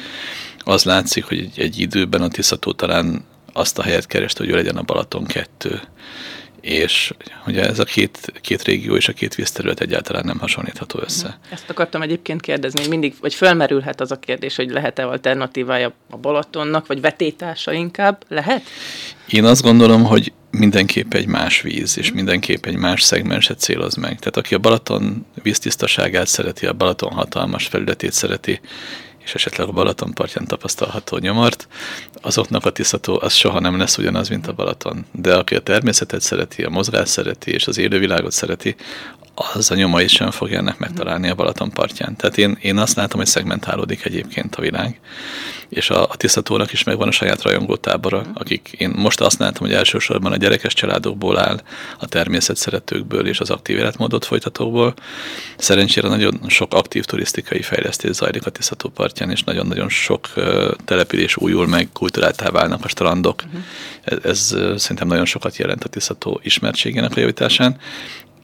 Az 0.59 0.85
látszik, 0.85 1.25
hogy 1.25 1.51
egy 1.57 1.79
időben 1.79 2.23
a 2.23 2.29
Tiszató 2.29 2.73
talán 2.73 3.25
azt 3.53 3.79
a 3.79 3.83
helyet 3.83 4.07
kereste, 4.07 4.45
hogy 4.45 4.53
ő 4.53 4.57
legyen 4.57 4.77
a 4.77 4.83
Balaton 4.83 5.25
2 5.25 5.81
és 6.67 7.13
ugye 7.47 7.67
ez 7.67 7.79
a 7.79 7.85
két, 7.85 8.33
két 8.41 8.63
régió 8.63 8.97
és 8.97 9.09
a 9.09 9.13
két 9.13 9.35
vízterület 9.35 9.81
egyáltalán 9.81 10.25
nem 10.25 10.39
hasonlítható 10.39 11.01
össze. 11.03 11.27
Mhm. 11.27 11.53
Ezt 11.53 11.71
akartam 11.71 12.03
egyébként 12.03 12.41
kérdezni, 12.41 12.87
mindig, 12.87 13.15
vagy 13.21 13.35
felmerülhet 13.35 14.01
az 14.01 14.11
a 14.11 14.19
kérdés, 14.19 14.57
hogy 14.57 14.71
lehet-e 14.71 15.07
alternatívája 15.07 15.93
a 16.11 16.17
Balatonnak, 16.17 16.87
vagy 16.87 17.01
vetétása 17.01 17.73
inkább, 17.73 18.25
lehet? 18.29 18.63
Én 19.29 19.45
azt 19.45 19.63
gondolom, 19.63 20.05
hogy 20.05 20.33
mindenképp 20.51 21.15
egy 21.15 21.27
más 21.27 21.61
víz, 21.61 21.99
és 21.99 22.13
mindenképp 22.13 22.67
egy 22.67 22.77
más 22.77 23.03
szegmenset 23.03 23.59
céloz 23.59 23.95
meg. 23.95 24.19
Tehát 24.19 24.37
aki 24.37 24.55
a 24.55 24.59
Balaton 24.59 25.27
víztisztaságát 25.43 26.27
szereti, 26.27 26.67
a 26.67 26.73
Balaton 26.73 27.13
hatalmas 27.13 27.67
felületét 27.67 28.13
szereti, 28.13 28.61
és 29.27 29.35
esetleg 29.35 29.69
a 29.69 29.73
Balaton 29.73 30.13
partján 30.15 30.47
tapasztalható 30.47 31.19
nyomort, 31.19 31.69
azoknak 32.23 32.65
a 32.65 32.71
tisztató 32.71 33.19
az 33.23 33.33
soha 33.33 33.61
nem 33.61 33.79
lesz 33.79 33.99
ugyanaz, 33.99 34.29
mint 34.29 34.47
a 34.47 34.53
Balaton. 34.53 35.07
De 35.13 35.35
aki 35.35 35.55
a 35.55 35.61
természetet 35.61 36.21
szereti, 36.21 36.63
a 36.63 36.71
mozgás 36.71 37.09
szereti, 37.09 37.51
és 37.51 37.67
az 37.67 37.79
élővilágot 37.79 38.33
szereti, 38.33 38.77
az 39.37 39.71
a 39.71 39.75
nyomait 39.75 40.09
sem 40.09 40.31
fogja 40.31 40.59
ennek 40.59 40.79
megtalálni 40.79 41.29
a 41.29 41.35
Balaton 41.35 41.71
partján. 41.71 42.17
Tehát 42.17 42.39
én, 42.39 42.59
én 42.61 42.79
azt 42.79 42.97
látom, 42.97 43.19
hogy 43.19 43.29
szegmentálódik 43.29 44.05
egyébként 44.05 44.57
a 44.57 44.61
világ, 44.61 45.01
és 45.69 45.91
a, 45.91 46.03
a 46.03 46.17
tisztatónak 46.17 46.73
is 46.73 46.85
megvan 46.85 47.09
a 47.09 47.11
saját 47.11 47.43
rajongó 47.43 47.77
tábora, 47.77 48.27
akik 48.35 48.75
én 48.79 48.93
most 48.97 49.21
azt 49.21 49.39
látom, 49.39 49.67
hogy 49.67 49.77
elsősorban 49.77 50.33
a 50.33 50.37
gyerekes 50.37 50.75
családokból 50.75 51.39
áll, 51.39 51.61
a 51.99 52.07
természet 52.07 52.57
szeretőkből 52.57 53.27
és 53.27 53.41
az 53.41 53.51
aktív 53.51 53.77
életmódot 53.77 54.25
folytatókból. 54.25 54.95
Szerencsére 55.57 56.09
nagyon 56.09 56.41
sok 56.47 56.75
aktív 56.75 57.05
turisztikai 57.05 57.63
fejlesztés 57.63 58.11
zajlik 58.11 58.47
a 58.47 58.51
tisztató 58.51 58.89
partján, 58.89 59.31
és 59.31 59.43
nagyon-nagyon 59.43 59.89
sok 59.89 60.29
település 60.85 61.37
újul 61.37 61.67
meg, 61.67 61.89
kulturáltá 61.93 62.51
válnak 62.51 62.85
a 62.85 62.89
strandok. 62.89 63.43
Uh-huh. 63.47 63.63
Ez, 64.05 64.23
ez 64.25 64.81
szerintem 64.81 65.09
nagyon 65.09 65.25
sokat 65.25 65.57
jelent 65.57 65.85
a 65.85 65.89
tisztató 65.89 66.41
ismertségének 66.43 67.17
a 67.17 67.21
javításán, 67.21 67.77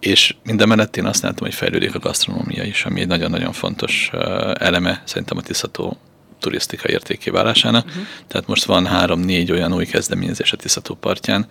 és 0.03 0.35
mindemellett 0.45 0.97
én 0.97 1.05
azt 1.05 1.23
látom, 1.23 1.47
hogy 1.47 1.55
fejlődik 1.55 1.95
a 1.95 1.99
gasztronómia 1.99 2.65
is, 2.65 2.85
ami 2.85 3.01
egy 3.01 3.07
nagyon-nagyon 3.07 3.53
fontos 3.53 4.11
eleme 4.55 5.03
szerintem 5.05 5.37
a 5.37 5.43
tisztató 5.43 5.97
turisztika 6.39 6.89
értéké 6.89 7.31
válásának. 7.31 7.87
Uh-huh. 7.87 8.03
Tehát 8.29 8.47
most 8.47 8.65
van 8.65 8.87
három-négy 8.87 9.53
olyan 9.53 9.75
új 9.75 9.85
kezdeményezés 9.87 10.53
a 10.53 10.57
Tiszató 10.57 10.95
partján, 10.95 11.47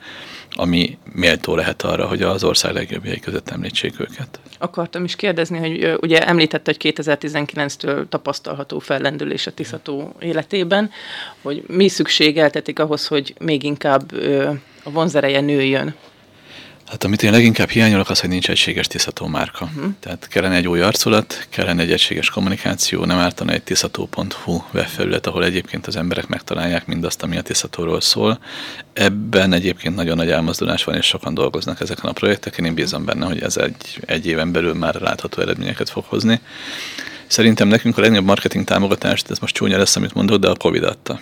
ami 0.52 0.98
méltó 1.14 1.56
lehet 1.56 1.82
arra, 1.82 2.08
hogy 2.08 2.22
az 2.22 2.44
ország 2.44 2.74
legjobbjai 2.74 3.20
között 3.20 3.50
említsék 3.50 4.00
őket. 4.00 4.40
Akartam 4.58 5.04
is 5.04 5.16
kérdezni, 5.16 5.58
hogy 5.58 5.98
ugye 6.02 6.28
említette, 6.28 6.76
hogy 6.78 6.94
2019-től 6.96 8.08
tapasztalható 8.10 8.80
fellendülés 8.80 9.48
a 9.48 9.52
Tiszató 9.52 10.16
életében, 10.20 10.92
hogy 11.42 11.64
mi 11.68 11.88
szükségeltetik 11.88 12.80
ahhoz, 12.80 13.08
hogy 13.08 13.34
még 13.40 13.64
inkább 13.64 14.12
a 14.84 14.90
vonzereje 14.92 15.42
nőjön 15.42 15.96
Hát 16.92 17.04
amit 17.04 17.24
én 17.24 17.32
leginkább 17.32 17.70
hiányolok, 17.70 18.10
az, 18.10 18.20
hogy 18.20 18.30
nincs 18.30 18.50
egységes 18.50 18.88
tisztató 18.88 19.28
márka. 19.28 19.66
Uh-huh. 19.66 19.94
Tehát 20.00 20.28
kellene 20.28 20.56
egy 20.56 20.68
új 20.68 20.82
arculat, 20.82 21.48
kellene 21.50 21.82
egy 21.82 21.92
egységes 21.92 22.30
kommunikáció, 22.30 23.06
nem 23.06 23.18
ártana 23.18 23.52
egy 23.52 23.64
tisztató.hu 23.64 24.62
webfelület, 24.74 25.28
ahol 25.28 25.44
egyébként 25.44 25.88
az 25.88 25.96
emberek 25.96 26.28
megtalálják 26.28 26.86
mindazt, 26.86 27.24
ami 27.24 27.38
a 27.38 27.42
tisztatóról 27.42 28.02
szól. 28.02 28.40
Ebben 28.94 29.54
egyébként 29.54 29.96
nagyon 29.96 30.16
nagy 30.18 30.30
elmozdulás 30.30 30.84
van, 30.84 30.96
és 30.96 31.06
sokan 31.06 31.34
dolgoznak 31.34 31.82
ezeken 31.82 32.10
a 32.10 32.14
projekteken. 32.14 32.66
Én 32.66 32.74
bízom 32.74 33.06
benne, 33.06 33.26
hogy 33.26 33.42
ez 33.42 33.58
egy, 33.58 34.00
egy 34.06 34.28
éven 34.28 34.52
belül 34.52 34.74
már 34.74 34.96
látható 34.96 35.42
eredményeket 35.42 35.90
fog 35.90 36.04
hozni. 36.08 36.40
Szerintem 37.28 37.68
nekünk 37.68 37.98
a 37.98 38.02
legnagyobb 38.02 38.26
marketing 38.26 38.66
támogatást, 38.66 39.30
ez 39.30 39.40
most 39.40 39.56
csúnya 39.56 39.78
lesz, 39.78 39.96
amit 39.96 40.14
mondok, 40.14 40.40
de 40.40 40.50
a 40.50 40.56
Covid 40.56 40.84
adta. 40.84 41.20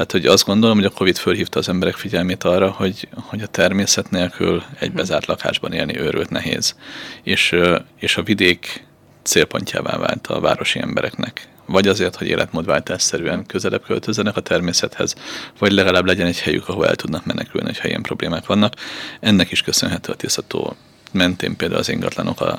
Tehát, 0.00 0.24
hogy 0.24 0.32
azt 0.32 0.44
gondolom, 0.44 0.76
hogy 0.76 0.84
a 0.84 0.90
Covid 0.90 1.16
fölhívta 1.16 1.58
az 1.58 1.68
emberek 1.68 1.94
figyelmét 1.94 2.44
arra, 2.44 2.70
hogy, 2.70 3.08
hogy 3.14 3.42
a 3.42 3.46
természet 3.46 4.10
nélkül 4.10 4.62
egy 4.78 4.92
bezárt 4.92 5.26
lakásban 5.26 5.72
élni 5.72 5.98
őrült 5.98 6.30
nehéz. 6.30 6.76
És, 7.22 7.56
és 7.98 8.16
a 8.16 8.22
vidék 8.22 8.86
célpontjává 9.22 9.96
vált 9.96 10.26
a 10.26 10.40
városi 10.40 10.78
embereknek. 10.78 11.48
Vagy 11.66 11.88
azért, 11.88 12.16
hogy 12.16 12.26
életmódváltásszerűen 12.26 13.46
közelebb 13.46 13.82
költözzenek 13.82 14.36
a 14.36 14.40
természethez, 14.40 15.14
vagy 15.58 15.72
legalább 15.72 16.06
legyen 16.06 16.26
egy 16.26 16.40
helyük, 16.40 16.68
ahol 16.68 16.86
el 16.88 16.96
tudnak 16.96 17.24
menekülni, 17.24 17.72
hogy 17.80 17.90
ilyen 17.90 18.02
problémák 18.02 18.46
vannak. 18.46 18.74
Ennek 19.20 19.50
is 19.50 19.62
köszönhető 19.62 20.12
a 20.12 20.16
tisztató 20.16 20.76
mentén 21.12 21.56
például 21.56 21.80
az 21.80 21.88
ingatlanok 21.88 22.40
a, 22.40 22.58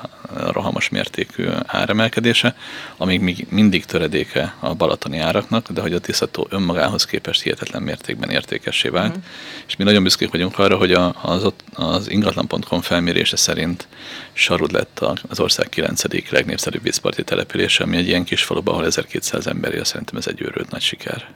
rohamos 0.50 0.88
mértékű 0.88 1.48
áremelkedése, 1.66 2.56
amíg 2.96 3.20
még 3.20 3.46
mindig 3.50 3.84
töredéke 3.84 4.54
a 4.58 4.74
balatoni 4.74 5.18
áraknak, 5.18 5.70
de 5.70 5.80
hogy 5.80 5.92
a 5.92 5.98
Tiszató 5.98 6.46
önmagához 6.50 7.04
képest 7.04 7.42
hihetetlen 7.42 7.82
mértékben 7.82 8.30
értékessé 8.30 8.88
vált. 8.88 9.16
Mm. 9.16 9.20
És 9.66 9.76
mi 9.76 9.84
nagyon 9.84 10.02
büszkék 10.02 10.30
vagyunk 10.30 10.58
arra, 10.58 10.76
hogy 10.76 10.92
az, 11.22 11.44
ott, 11.44 11.60
az 11.74 12.10
ingatlan.com 12.10 12.80
felmérése 12.80 13.36
szerint 13.36 13.88
Sarud 14.32 14.72
lett 14.72 14.98
az 15.28 15.40
ország 15.40 15.68
9. 15.68 16.30
legnépszerűbb 16.30 16.82
vízparti 16.82 17.24
települése, 17.24 17.84
ami 17.84 17.96
egy 17.96 18.08
ilyen 18.08 18.24
kis 18.24 18.42
faluban, 18.42 18.74
ahol 18.74 18.86
1200 18.86 19.46
ember 19.46 19.74
él, 19.74 19.84
szerintem 19.84 20.16
ez 20.16 20.26
egy 20.26 20.40
őrült 20.40 20.70
nagy 20.70 20.82
siker. 20.82 21.28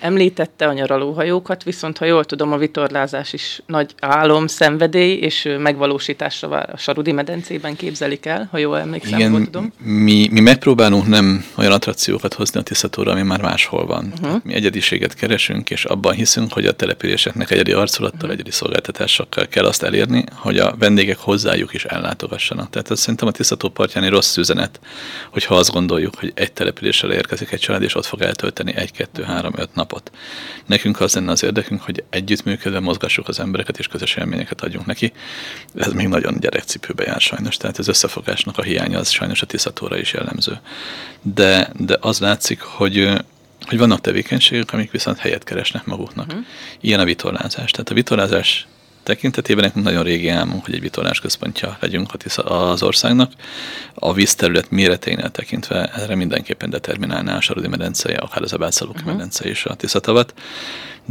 Említette 0.00 0.66
a 0.66 0.72
nyaralóhajókat, 0.72 1.62
viszont 1.62 1.98
ha 1.98 2.04
jól 2.04 2.24
tudom, 2.24 2.52
a 2.52 2.56
vitorlázás 2.56 3.32
is 3.32 3.62
nagy 3.66 3.94
álom, 4.00 4.46
szenvedély, 4.46 5.12
és 5.12 5.48
megvalósításra 5.58 6.48
vár 6.48 6.70
a 6.72 6.76
Sarudi 6.76 7.12
medencében 7.12 7.76
képzelik 7.76 8.26
el, 8.26 8.48
ha 8.50 8.58
jól 8.58 8.78
emlékszem, 8.78 9.18
Igen, 9.18 9.30
jól 9.30 9.44
tudom. 9.44 9.72
Mi, 9.78 10.28
mi 10.30 10.40
megpróbálunk 10.40 11.06
nem 11.06 11.44
olyan 11.56 11.72
attrakciókat 11.72 12.34
hozni 12.34 12.60
a 12.60 12.62
Tiszatóra, 12.62 13.12
ami 13.12 13.22
már 13.22 13.40
máshol 13.40 13.86
van. 13.86 14.12
Uh-huh. 14.22 14.40
Mi 14.44 14.54
egyediséget 14.54 15.14
keresünk, 15.14 15.70
és 15.70 15.84
abban 15.84 16.14
hiszünk, 16.14 16.52
hogy 16.52 16.66
a 16.66 16.72
településeknek 16.72 17.50
egyedi 17.50 17.72
arculattal, 17.72 18.18
uh-huh. 18.18 18.32
egyedi 18.32 18.50
szolgáltatásokkal 18.50 19.46
kell 19.46 19.64
azt 19.64 19.82
elérni, 19.82 20.24
hogy 20.34 20.58
a 20.58 20.74
vendégek 20.78 21.18
hozzájuk 21.18 21.74
is 21.74 21.84
ellátogassanak. 21.84 22.70
Tehát 22.70 22.90
ez 22.90 23.00
szerintem 23.00 23.28
a 23.28 23.30
Tiszató 23.30 23.68
partján 23.68 24.04
egy 24.04 24.10
rossz 24.10 24.36
üzenet, 24.36 24.80
hogyha 25.30 25.54
azt 25.54 25.72
gondoljuk, 25.72 26.14
hogy 26.14 26.32
egy 26.34 26.52
településre 26.52 27.14
érkezik 27.14 27.52
egy 27.52 27.60
család, 27.60 27.82
és 27.82 27.94
ott 27.94 28.06
fog 28.06 28.20
eltölteni 28.20 28.72
egy, 28.76 28.92
kettő, 28.92 29.22
három, 29.22 29.52
öt 29.56 29.74
nap 29.74 29.89
napot. 29.90 30.10
Nekünk 30.66 31.00
az 31.00 31.14
lenne 31.14 31.30
az 31.30 31.42
érdekünk, 31.42 31.82
hogy 31.82 32.04
együttműködve 32.10 32.80
mozgassuk 32.80 33.28
az 33.28 33.40
embereket, 33.40 33.78
és 33.78 33.86
közös 33.86 34.14
élményeket 34.14 34.60
adjunk 34.60 34.86
neki. 34.86 35.12
Ez 35.74 35.92
még 35.92 36.08
nagyon 36.08 36.40
gyerekcipőbe 36.40 37.04
jár 37.04 37.20
sajnos, 37.20 37.56
tehát 37.56 37.78
az 37.78 37.88
összefogásnak 37.88 38.58
a 38.58 38.62
hiánya 38.62 38.98
az 38.98 39.10
sajnos 39.10 39.42
a 39.42 39.46
tiszatóra 39.46 39.98
is 39.98 40.12
jellemző. 40.12 40.60
De, 41.22 41.70
de 41.78 41.96
az 42.00 42.20
látszik, 42.20 42.60
hogy 42.60 43.08
hogy 43.66 43.78
vannak 43.78 44.00
tevékenységek, 44.00 44.72
amik 44.72 44.90
viszont 44.90 45.18
helyet 45.18 45.44
keresnek 45.44 45.84
maguknak. 45.84 46.26
Uh-huh. 46.26 46.44
Ilyen 46.80 47.00
a 47.00 47.04
vitorlázás. 47.04 47.70
Tehát 47.70 47.90
a 47.90 47.94
vitorlázás 47.94 48.66
tekintetében 49.10 49.64
nekünk 49.64 49.84
nagyon 49.84 50.02
régi 50.02 50.28
álmunk, 50.28 50.64
hogy 50.64 50.74
egy 50.74 50.80
vitorlás 50.80 51.20
központja 51.20 51.76
legyünk 51.80 52.10
az 52.44 52.82
országnak. 52.82 53.32
A 53.94 54.12
vízterület 54.12 54.70
méreteinél 54.70 55.30
tekintve 55.30 55.90
erre 55.94 56.14
mindenképpen 56.14 56.70
determinálná 56.70 57.36
a 57.36 57.40
Sarodi 57.40 57.68
medenceje, 57.68 58.18
akár 58.18 58.42
az 58.42 58.52
Abászalóki 58.52 58.98
uh-huh. 58.98 59.12
medence 59.12 59.44
és 59.44 59.64
a 59.64 59.74
Tiszatavat 59.74 60.34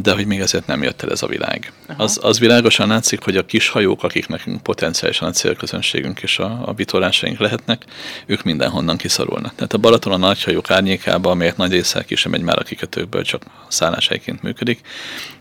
de 0.02 0.14
hogy 0.14 0.26
még 0.26 0.40
ezért 0.40 0.68
nem 0.68 0.84
jött 0.84 1.02
el 1.02 1.12
ez 1.12 1.22
a 1.22 1.28
világ. 1.28 1.72
Az, 1.98 2.20
az 2.22 2.40
világosan 2.40 2.88
látszik, 2.88 3.24
hogy 3.24 3.38
a 3.38 3.46
kis 3.46 3.70
hajók, 3.70 4.04
akik 4.04 4.28
nekünk 4.28 4.64
potenciálisan 4.64 5.28
a 5.28 5.32
célközönségünk 5.32 6.22
és 6.22 6.40
a, 6.40 6.62
a 6.66 6.74
vitorlásaink 6.74 7.40
lehetnek, 7.40 7.86
ők 8.26 8.44
mindenhonnan 8.44 8.98
kiszorulnak. 8.98 9.56
Tehát 9.56 9.74
a 9.74 9.78
Balaton 9.78 10.14
a 10.14 10.18
nagy 10.18 10.44
hajók 10.44 10.72
árnyékában, 10.72 11.32
amelyek 11.32 11.58
nagy 11.58 11.72
része 11.72 12.04
ki 12.04 12.16
sem 12.16 12.32
megy 12.32 12.42
már 12.42 12.60
a 12.60 12.64
kikötőkből, 12.64 13.24
csak 13.24 13.44
szálláshelyként 13.68 14.42
működik, 14.42 14.82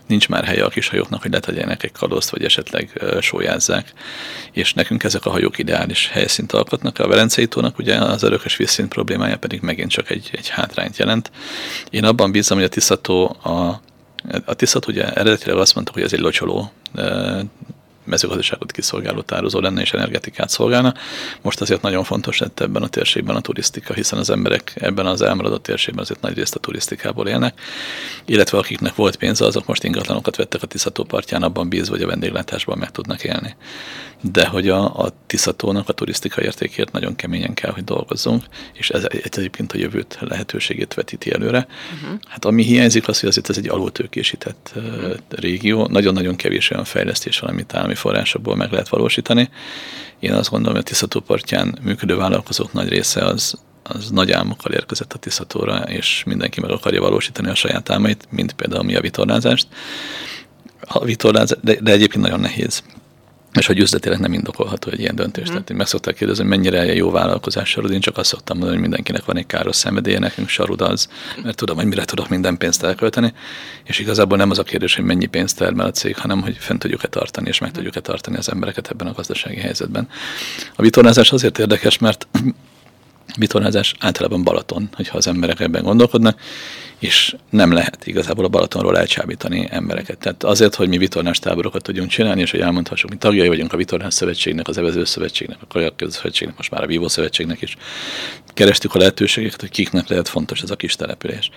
nincs 0.07 0.29
már 0.29 0.43
helye 0.43 0.63
a 0.63 0.69
kis 0.69 0.87
hajóknak, 0.87 1.21
hogy 1.21 1.31
letegyenek 1.31 1.83
egy 1.83 1.91
kalózt, 1.91 2.29
vagy 2.29 2.43
esetleg 2.43 2.89
uh, 3.01 3.21
sójázzák. 3.21 3.93
És 4.51 4.73
nekünk 4.73 5.03
ezek 5.03 5.25
a 5.25 5.29
hajók 5.29 5.57
ideális 5.57 6.07
helyszínt 6.07 6.51
alkotnak. 6.51 6.99
A 6.99 7.07
Velencei 7.07 7.47
tónak 7.47 7.77
ugye 7.77 7.95
az 7.95 8.23
örökös 8.23 8.55
vízszint 8.55 8.89
problémája 8.89 9.37
pedig 9.37 9.61
megint 9.61 9.91
csak 9.91 10.09
egy, 10.09 10.29
egy 10.33 10.49
hátrányt 10.49 10.97
jelent. 10.97 11.31
Én 11.89 12.03
abban 12.03 12.31
bízom, 12.31 12.57
hogy 12.57 12.67
a 12.67 12.69
Tiszató 12.69 13.25
a 13.43 13.81
a 14.45 14.53
Tiszat 14.53 14.87
ugye 14.87 15.13
eredetileg 15.13 15.57
azt 15.57 15.75
mondta, 15.75 15.93
hogy 15.93 16.03
ez 16.03 16.13
egy 16.13 16.19
locsoló 16.19 16.71
mezőgazdaságot 18.09 18.71
kiszolgáló 18.71 19.21
tározó 19.21 19.59
lenne 19.59 19.81
és 19.81 19.93
energetikát 19.93 20.49
szolgálna. 20.49 20.93
Most 21.41 21.61
azért 21.61 21.81
nagyon 21.81 22.03
fontos 22.03 22.37
lett 22.37 22.59
ebben 22.59 22.83
a 22.83 22.87
térségben 22.87 23.35
a 23.35 23.41
turisztika, 23.41 23.93
hiszen 23.93 24.19
az 24.19 24.29
emberek 24.29 24.73
ebben 24.75 25.05
az 25.05 25.21
elmaradott 25.21 25.63
térségben 25.63 26.03
azért 26.03 26.21
nagy 26.21 26.33
részt 26.33 26.55
a 26.55 26.59
turisztikából 26.59 27.27
élnek, 27.27 27.61
illetve 28.25 28.57
akiknek 28.57 28.95
volt 28.95 29.15
pénze, 29.15 29.45
azok 29.45 29.65
most 29.65 29.83
ingatlanokat 29.83 30.35
vettek 30.35 30.63
a 30.63 30.67
Tiszató 30.67 31.03
partján, 31.03 31.43
abban 31.43 31.69
bízva, 31.69 31.93
hogy 31.93 32.03
a 32.03 32.07
vendéglátásban 32.07 32.77
meg 32.77 32.91
tudnak 32.91 33.23
élni. 33.23 33.55
De 34.21 34.47
hogy 34.47 34.69
a, 34.69 34.97
a 35.03 35.13
Tiszatónak 35.27 35.89
a 35.89 35.93
turisztika 35.93 36.41
értékért 36.41 36.91
nagyon 36.91 37.15
keményen 37.15 37.53
kell, 37.53 37.71
hogy 37.71 37.83
dolgozzunk, 37.83 38.43
és 38.73 38.89
ez, 38.89 39.03
ez 39.03 39.37
egyébként 39.37 39.73
a 39.73 39.77
jövőt 39.77 40.17
lehetőségét 40.21 40.93
vetíti 40.93 41.31
előre. 41.31 41.67
Uh-huh. 41.93 42.19
Hát 42.27 42.45
ami 42.45 42.63
hiányzik 42.63 43.07
az, 43.07 43.19
hogy 43.19 43.29
azért 43.29 43.49
ez 43.49 43.57
egy 43.57 43.69
alultőkésített 43.69 44.71
uh-huh. 44.75 45.13
régió, 45.29 45.87
nagyon-nagyon 45.87 46.35
kevés 46.35 46.69
olyan 46.69 46.83
fejlesztés 46.83 47.39
van, 47.39 47.49
amit 47.49 47.73
állami 47.73 47.95
forrásokból 47.95 48.55
meg 48.55 48.71
lehet 48.71 48.89
valósítani. 48.89 49.49
Én 50.19 50.33
azt 50.33 50.49
gondolom, 50.49 50.75
hogy 50.75 50.83
a 50.85 50.89
Tiszató 50.89 51.19
partján 51.19 51.77
működő 51.81 52.15
vállalkozók 52.15 52.73
nagy 52.73 52.89
része 52.89 53.25
az, 53.25 53.59
az 53.83 54.09
nagy 54.09 54.31
álmokkal 54.31 54.71
érkezett 54.71 55.13
a 55.13 55.17
Tiszatóra, 55.17 55.77
és 55.77 56.23
mindenki 56.25 56.61
meg 56.61 56.69
akarja 56.69 57.01
valósítani 57.01 57.49
a 57.49 57.55
saját 57.55 57.89
álmait, 57.89 58.27
mint 58.29 58.53
például 58.53 58.83
mi 58.83 58.95
a 58.95 59.01
vitorlázást. 59.01 59.67
A 60.81 61.03
vitorlázás, 61.03 61.57
de, 61.61 61.75
de 61.81 61.91
egyébként 61.91 62.23
nagyon 62.23 62.39
nehéz 62.39 62.83
és 63.53 63.65
hogy 63.65 63.79
üzletileg 63.79 64.19
nem 64.19 64.33
indokolható 64.33 64.91
egy 64.91 64.99
ilyen 64.99 65.15
döntés. 65.15 65.43
Mm. 65.43 65.51
Tehát 65.51 65.69
én 65.69 65.77
meg 65.77 65.87
szokták 65.87 66.15
kérdezni, 66.15 66.41
hogy 66.41 66.51
mennyire 66.51 66.93
jó 66.93 67.11
vállalkozás 67.11 67.69
sarud. 67.69 67.91
Én 67.91 67.99
csak 67.99 68.17
azt 68.17 68.29
szoktam 68.29 68.57
mondani, 68.57 68.79
hogy 68.79 68.87
mindenkinek 68.87 69.25
van 69.25 69.37
egy 69.37 69.45
káros 69.45 69.75
szenvedélye, 69.75 70.19
nekünk 70.19 70.49
sarud 70.49 70.81
az, 70.81 71.09
mert 71.43 71.55
tudom, 71.55 71.75
hogy 71.75 71.85
mire 71.85 72.05
tudok 72.05 72.29
minden 72.29 72.57
pénzt 72.57 72.83
elkölteni. 72.83 73.33
És 73.83 73.99
igazából 73.99 74.37
nem 74.37 74.49
az 74.49 74.59
a 74.59 74.63
kérdés, 74.63 74.95
hogy 74.95 75.05
mennyi 75.05 75.25
pénzt 75.25 75.57
termel 75.57 75.85
a 75.85 75.91
cég, 75.91 76.17
hanem 76.17 76.41
hogy 76.41 76.57
fent 76.59 76.79
tudjuk-e 76.79 77.07
tartani, 77.07 77.47
és 77.47 77.59
meg 77.59 77.71
tudjuk-e 77.71 77.99
tartani 77.99 78.37
az 78.37 78.49
embereket 78.49 78.87
ebben 78.87 79.07
a 79.07 79.13
gazdasági 79.13 79.59
helyzetben. 79.59 80.07
A 80.75 80.81
vitorlázás 80.81 81.31
azért 81.31 81.59
érdekes, 81.59 81.97
mert 81.97 82.27
vitorlázás 83.37 83.93
általában 83.99 84.43
Balaton, 84.43 84.89
hogyha 84.93 85.17
az 85.17 85.27
emberek 85.27 85.59
ebben 85.59 85.83
gondolkodnak, 85.83 86.39
és 86.99 87.35
nem 87.49 87.71
lehet 87.71 88.07
igazából 88.07 88.45
a 88.45 88.47
Balatonról 88.47 88.97
elcsábítani 88.97 89.67
embereket. 89.71 90.17
Tehát 90.17 90.43
azért, 90.43 90.75
hogy 90.75 90.87
mi 90.87 90.97
vitorlás 90.97 91.39
táborokat 91.39 91.81
tudjunk 91.81 92.09
csinálni, 92.09 92.41
és 92.41 92.51
hogy 92.51 92.59
elmondhassuk, 92.59 93.09
mi 93.09 93.17
tagjai 93.17 93.47
vagyunk 93.47 93.73
a 93.73 93.77
Vitorlás 93.77 94.13
Szövetségnek, 94.13 94.67
az 94.67 94.77
Evező 94.77 95.03
Szövetségnek, 95.03 95.57
a 95.61 95.65
Kajak 95.67 96.05
Szövetségnek, 96.09 96.57
most 96.57 96.71
már 96.71 96.83
a 96.83 96.87
Vívó 96.87 97.07
Szövetségnek 97.07 97.61
is. 97.61 97.77
Kerestük 98.53 98.95
a 98.95 98.97
lehetőségeket, 98.97 99.59
hogy 99.59 99.69
kiknek 99.69 100.07
lehet 100.07 100.27
fontos 100.27 100.61
ez 100.61 100.71
a 100.71 100.75
kis 100.75 100.95
település. 100.95 101.49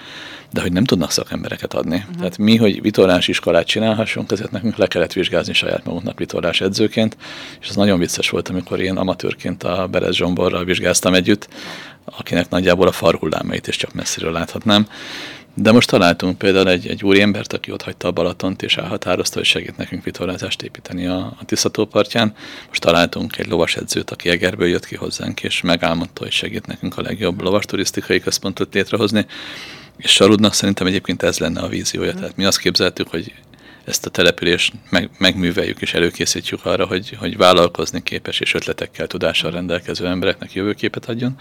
De 0.52 0.60
hogy 0.60 0.72
nem 0.72 0.84
tudnak 0.84 1.10
szakembereket 1.10 1.74
adni. 1.74 1.96
Uh-huh. 1.96 2.16
Tehát 2.16 2.38
mi, 2.38 2.56
hogy 2.56 2.82
vitorlás 2.82 3.28
iskolát 3.28 3.66
csinálhassunk, 3.66 4.32
ezért 4.32 4.50
nekünk 4.50 4.76
le 4.76 4.86
kellett 4.86 5.12
vizsgázni 5.12 5.52
saját 5.52 5.84
magunknak 5.84 6.18
vitorlás 6.18 6.60
edzőként, 6.60 7.16
és 7.60 7.68
az 7.68 7.76
nagyon 7.76 7.98
vicces 7.98 8.30
volt, 8.30 8.48
amikor 8.48 8.80
én 8.80 8.96
amatőrként 8.96 9.62
a 9.62 9.86
Berez 9.90 10.14
Zsomborral 10.14 10.64
vizsgáztam 10.64 11.14
együtt, 11.14 11.48
akinek 12.04 12.48
nagyjából 12.48 12.86
a 12.86 12.92
farhullámait 12.92 13.66
is 13.66 13.76
csak 13.76 13.92
messziről 13.92 14.32
láthatnám. 14.32 14.86
De 15.54 15.72
most 15.72 15.88
találtunk 15.88 16.38
például 16.38 16.68
egy, 16.68 16.88
egy 16.88 17.04
úriembert, 17.04 17.52
aki 17.52 17.72
ott 17.72 17.82
hagyta 17.82 18.08
a 18.08 18.12
Balatont, 18.12 18.62
és 18.62 18.76
elhatározta, 18.76 19.38
hogy 19.38 19.46
segít 19.46 19.76
nekünk 19.76 20.04
vitorlázást 20.04 20.62
építeni 20.62 21.06
a, 21.06 21.36
a 21.40 21.44
Tiszató 21.44 21.84
partján. 21.84 22.34
Most 22.68 22.80
találtunk 22.80 23.38
egy 23.38 23.46
lovasedzőt, 23.46 24.10
aki 24.10 24.28
Egerből 24.28 24.68
jött 24.68 24.86
ki 24.86 24.96
hozzánk, 24.96 25.42
és 25.42 25.60
megálmodta, 25.60 26.22
hogy 26.22 26.32
segít 26.32 26.66
nekünk 26.66 26.98
a 26.98 27.02
legjobb 27.02 27.42
lovas 27.42 27.64
turisztikai 27.64 28.20
központot 28.20 28.74
létrehozni. 28.74 29.26
És 29.96 30.10
Sarudnak 30.10 30.54
szerintem 30.54 30.86
egyébként 30.86 31.22
ez 31.22 31.38
lenne 31.38 31.60
a 31.60 31.68
víziója. 31.68 32.14
Tehát 32.14 32.36
mi 32.36 32.44
azt 32.44 32.58
képzeltük, 32.58 33.08
hogy 33.08 33.34
ezt 33.84 34.06
a 34.06 34.10
települést 34.10 34.72
meg, 34.90 35.10
megműveljük 35.18 35.80
és 35.80 35.94
előkészítjük 35.94 36.64
arra, 36.64 36.86
hogy, 36.86 37.16
hogy 37.18 37.36
vállalkozni 37.36 38.02
képes 38.02 38.40
és 38.40 38.54
ötletekkel, 38.54 39.06
tudással 39.06 39.50
rendelkező 39.50 40.06
embereknek 40.06 40.52
jövőképet 40.52 41.08
adjon, 41.08 41.38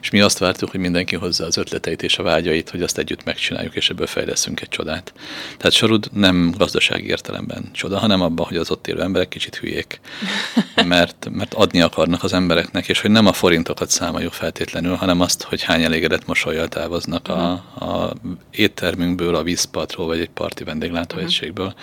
és 0.00 0.10
mi 0.10 0.20
azt 0.20 0.38
vártuk, 0.38 0.70
hogy 0.70 0.80
mindenki 0.80 1.16
hozza 1.16 1.44
az 1.44 1.56
ötleteit 1.56 2.02
és 2.02 2.18
a 2.18 2.22
vágyait, 2.22 2.70
hogy 2.70 2.82
azt 2.82 2.98
együtt 2.98 3.24
megcsináljuk, 3.24 3.74
és 3.74 3.90
ebből 3.90 4.06
fejleszünk 4.06 4.60
egy 4.60 4.68
csodát. 4.68 5.12
Tehát 5.56 5.72
Sarud 5.72 6.08
nem 6.12 6.54
gazdasági 6.56 7.06
értelemben 7.06 7.68
csoda, 7.72 7.98
hanem 7.98 8.20
abban, 8.20 8.46
hogy 8.46 8.56
az 8.56 8.70
ott 8.70 8.86
élő 8.86 9.02
emberek 9.02 9.28
kicsit 9.28 9.56
hülyék, 9.56 10.00
mert, 10.84 11.28
mert 11.30 11.54
adni 11.54 11.80
akarnak 11.80 12.22
az 12.22 12.32
embereknek, 12.32 12.88
és 12.88 13.00
hogy 13.00 13.10
nem 13.10 13.26
a 13.26 13.32
forintokat 13.32 13.90
számoljuk 13.90 14.32
feltétlenül, 14.32 14.94
hanem 14.94 15.20
azt, 15.20 15.42
hogy 15.42 15.62
hány 15.62 15.82
elégedett 15.82 16.26
mosolyjal 16.26 16.68
távoznak 16.68 17.28
a, 17.28 17.50
a 17.78 18.12
éttermünkből, 18.50 19.34
a 19.34 19.42
vízpartról, 19.42 20.06
vagy 20.06 20.20
egy 20.20 20.30
parti 20.30 20.64
vendéglátóegységből. 20.64 21.74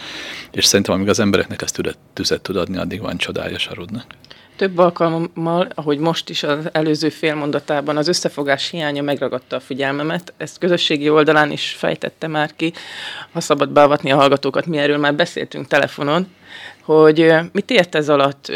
És 0.51 0.65
szerintem, 0.65 0.93
amíg 0.93 1.09
az 1.09 1.19
embereknek 1.19 1.61
ezt 1.61 1.75
tüzet, 1.75 1.97
tüzet 2.13 2.41
tud 2.41 2.55
adni, 2.55 2.77
addig 2.77 3.01
van 3.01 3.17
csodája 3.17 3.57
Sarudnak. 3.57 4.05
Több 4.55 4.77
alkalommal, 4.77 5.67
ahogy 5.75 5.97
most 5.97 6.29
is 6.29 6.43
az 6.43 6.69
előző 6.71 7.09
félmondatában, 7.09 7.97
az 7.97 8.07
összefogás 8.07 8.69
hiánya 8.69 9.01
megragadta 9.01 9.55
a 9.55 9.59
figyelmemet. 9.59 10.33
Ezt 10.37 10.57
közösségi 10.57 11.09
oldalán 11.09 11.51
is 11.51 11.75
fejtette 11.77 12.27
már 12.27 12.55
ki, 12.55 12.73
ha 13.31 13.39
szabad 13.39 13.69
beavatni 13.69 14.11
a 14.11 14.15
hallgatókat, 14.15 14.65
mi 14.65 14.77
erről 14.77 14.97
már 14.97 15.15
beszéltünk 15.15 15.67
telefonon, 15.67 16.27
hogy 16.81 17.33
mit 17.51 17.71
ért 17.71 17.95
ez 17.95 18.09
alatt, 18.09 18.51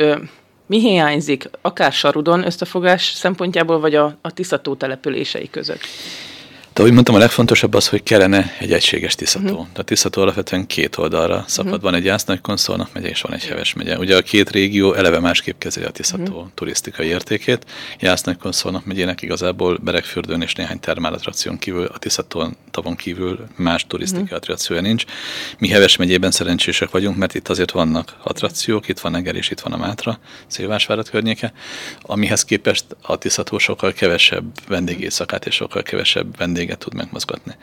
mi 0.66 0.80
hiányzik, 0.80 1.50
akár 1.62 1.92
Sarudon 1.92 2.46
összefogás 2.46 3.04
szempontjából, 3.04 3.80
vagy 3.80 3.96
a, 3.96 4.18
a 4.22 4.32
Tiszató 4.32 4.76
települései 4.76 5.50
között? 5.50 5.82
De 6.80 6.86
ahogy 6.86 6.98
mondtam, 6.98 7.16
a 7.16 7.20
legfontosabb 7.20 7.74
az, 7.74 7.88
hogy 7.88 8.04
kellene 8.04 8.56
egy 8.60 8.72
egységes 8.72 9.16
tisztató. 9.16 9.46
Uh-huh. 9.46 9.68
Tehát 9.72 9.86
tisztató 9.86 10.22
alapvetően 10.22 10.68
két 10.68 10.98
oldalra 10.98 11.44
szakad. 11.48 11.72
Uh-huh. 11.72 11.84
Van 11.84 11.94
egy 11.94 12.06
Jász 12.06 12.26
Konszolnak 12.42 12.94
megye, 12.94 13.10
és 13.10 13.22
van 13.22 13.34
egy 13.34 13.46
Heves 13.46 13.74
megye. 13.74 13.98
Ugye 13.98 14.18
a 14.18 14.22
két 14.22 14.50
régió 14.50 14.94
eleve 14.94 15.20
másképp 15.20 15.60
kezeli 15.60 15.86
a 15.86 15.90
tisztató 15.90 16.34
uh-huh. 16.34 16.48
turisztikai 16.54 17.08
értékét. 17.08 17.66
Jász 18.00 18.24
Konszolnak 18.40 18.86
megyének 18.86 19.22
igazából 19.22 19.78
Berekfürdőn 19.78 20.42
és 20.42 20.54
néhány 20.54 20.80
termálatrakción 20.80 21.58
kívül, 21.58 21.86
a 21.86 21.98
tisztatón 21.98 22.56
tavon 22.72 22.96
kívül 22.96 23.48
más 23.56 23.86
turisztikai 23.88 24.24
uh-huh. 24.24 24.38
attrakciója 24.38 24.82
nincs. 24.82 25.04
Mi 25.58 25.68
Heves 25.68 25.96
megyében 25.96 26.32
szerencsések 26.32 26.90
vagyunk, 26.90 27.18
mert 27.18 27.36
itt 27.36 27.48
azért 27.48 27.72
vannak 27.72 28.16
attrakciók, 28.24 28.88
itt 28.88 29.00
van 29.00 29.16
Eger 29.16 29.36
és 29.36 29.50
itt 29.50 29.60
van 29.60 29.74
a 29.74 29.78
Mátra, 29.78 30.20
Szilvásvárat 30.48 31.10
környéke, 31.10 31.54
amihez 32.02 32.46
képest 32.46 32.86
a 33.02 33.18
tisztató 33.18 33.58
sokkal 33.58 33.94
kevesebb 33.94 34.46
vendégészakát 34.68 35.46
és 35.46 35.56
sokkal 35.56 35.84
kevesebb 35.84 36.38
vendég 36.38 36.69
vendéget 36.70 36.80
tud 36.80 36.94
megmozgatni. 36.94 37.56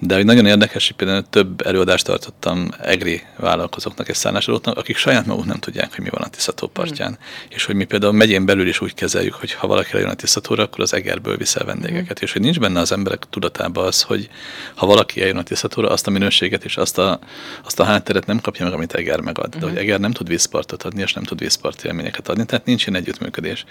De 0.00 0.14
hogy 0.14 0.24
nagyon 0.24 0.46
érdekes, 0.46 0.86
hogy 0.86 0.96
például 0.96 1.24
több 1.30 1.66
előadást 1.66 2.04
tartottam 2.04 2.68
egri 2.82 3.22
vállalkozóknak 3.36 4.08
és 4.08 4.16
szállásadóknak, 4.16 4.76
akik 4.76 4.96
saját 4.96 5.26
maguk 5.26 5.44
nem 5.44 5.58
tudják, 5.58 5.94
hogy 5.94 6.04
mi 6.04 6.10
van 6.10 6.22
a 6.22 6.28
Tiszató 6.28 6.66
partján. 6.66 7.10
Mm. 7.10 7.14
És 7.48 7.64
hogy 7.64 7.74
mi 7.74 7.84
például 7.84 8.12
megyén 8.12 8.46
belül 8.46 8.68
is 8.68 8.80
úgy 8.80 8.94
kezeljük, 8.94 9.34
hogy 9.34 9.52
ha 9.52 9.66
valaki 9.66 9.90
lejön 9.92 10.08
a 10.08 10.14
Tiszatóra, 10.14 10.62
akkor 10.62 10.80
az 10.80 10.94
Egerből 10.94 11.36
viszel 11.36 11.64
vendégeket. 11.64 12.20
Mm. 12.20 12.24
És 12.24 12.32
hogy 12.32 12.40
nincs 12.40 12.58
benne 12.60 12.80
az 12.80 12.92
emberek 12.92 13.24
tudatában 13.30 13.86
az, 13.86 14.02
hogy 14.02 14.28
ha 14.74 14.86
valaki 14.86 15.20
eljön 15.20 15.36
a 15.36 15.42
Tiszatóra, 15.42 15.88
azt 15.88 16.06
a 16.06 16.10
minőséget 16.10 16.64
és 16.64 16.76
azt 16.76 16.98
a, 16.98 17.18
azt 17.64 17.80
a 17.80 17.84
hátteret 17.84 18.26
nem 18.26 18.40
kapja 18.40 18.64
meg, 18.64 18.74
amit 18.74 18.94
Eger 18.94 19.20
megad. 19.20 19.56
De 19.56 19.66
hogy 19.66 19.76
Eger 19.76 20.00
nem 20.00 20.12
tud 20.12 20.28
vízpartot 20.28 20.82
adni, 20.82 21.02
és 21.02 21.12
nem 21.12 21.24
tud 21.24 21.38
vízparti 21.38 21.86
élményeket 21.86 22.28
adni, 22.28 22.44
tehát 22.44 22.64
nincs 22.64 22.86
ilyen 22.86 23.00
együttműködés. 23.00 23.64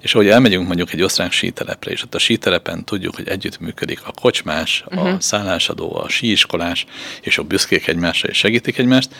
És 0.00 0.14
ahogy 0.14 0.28
elmegyünk 0.28 0.66
mondjuk 0.66 0.92
egy 0.92 1.02
osztrák 1.02 1.32
sítelepre, 1.32 1.90
és 1.90 2.02
ott 2.02 2.14
a 2.14 2.18
sítelepen 2.18 2.84
tudjuk, 2.84 3.14
hogy 3.14 3.28
együttműködik 3.28 4.00
a 4.04 4.12
kocsmás, 4.20 4.84
uh-huh. 4.86 5.06
a 5.06 5.08
mhm. 5.08 5.18
szállásadó, 5.18 5.96
a 5.96 6.08
síiskolás, 6.08 6.86
és 7.20 7.38
a 7.38 7.42
büszkék 7.42 7.86
egymásra 7.86 8.28
és 8.28 8.38
segítik 8.38 8.78
egymást. 8.78 9.14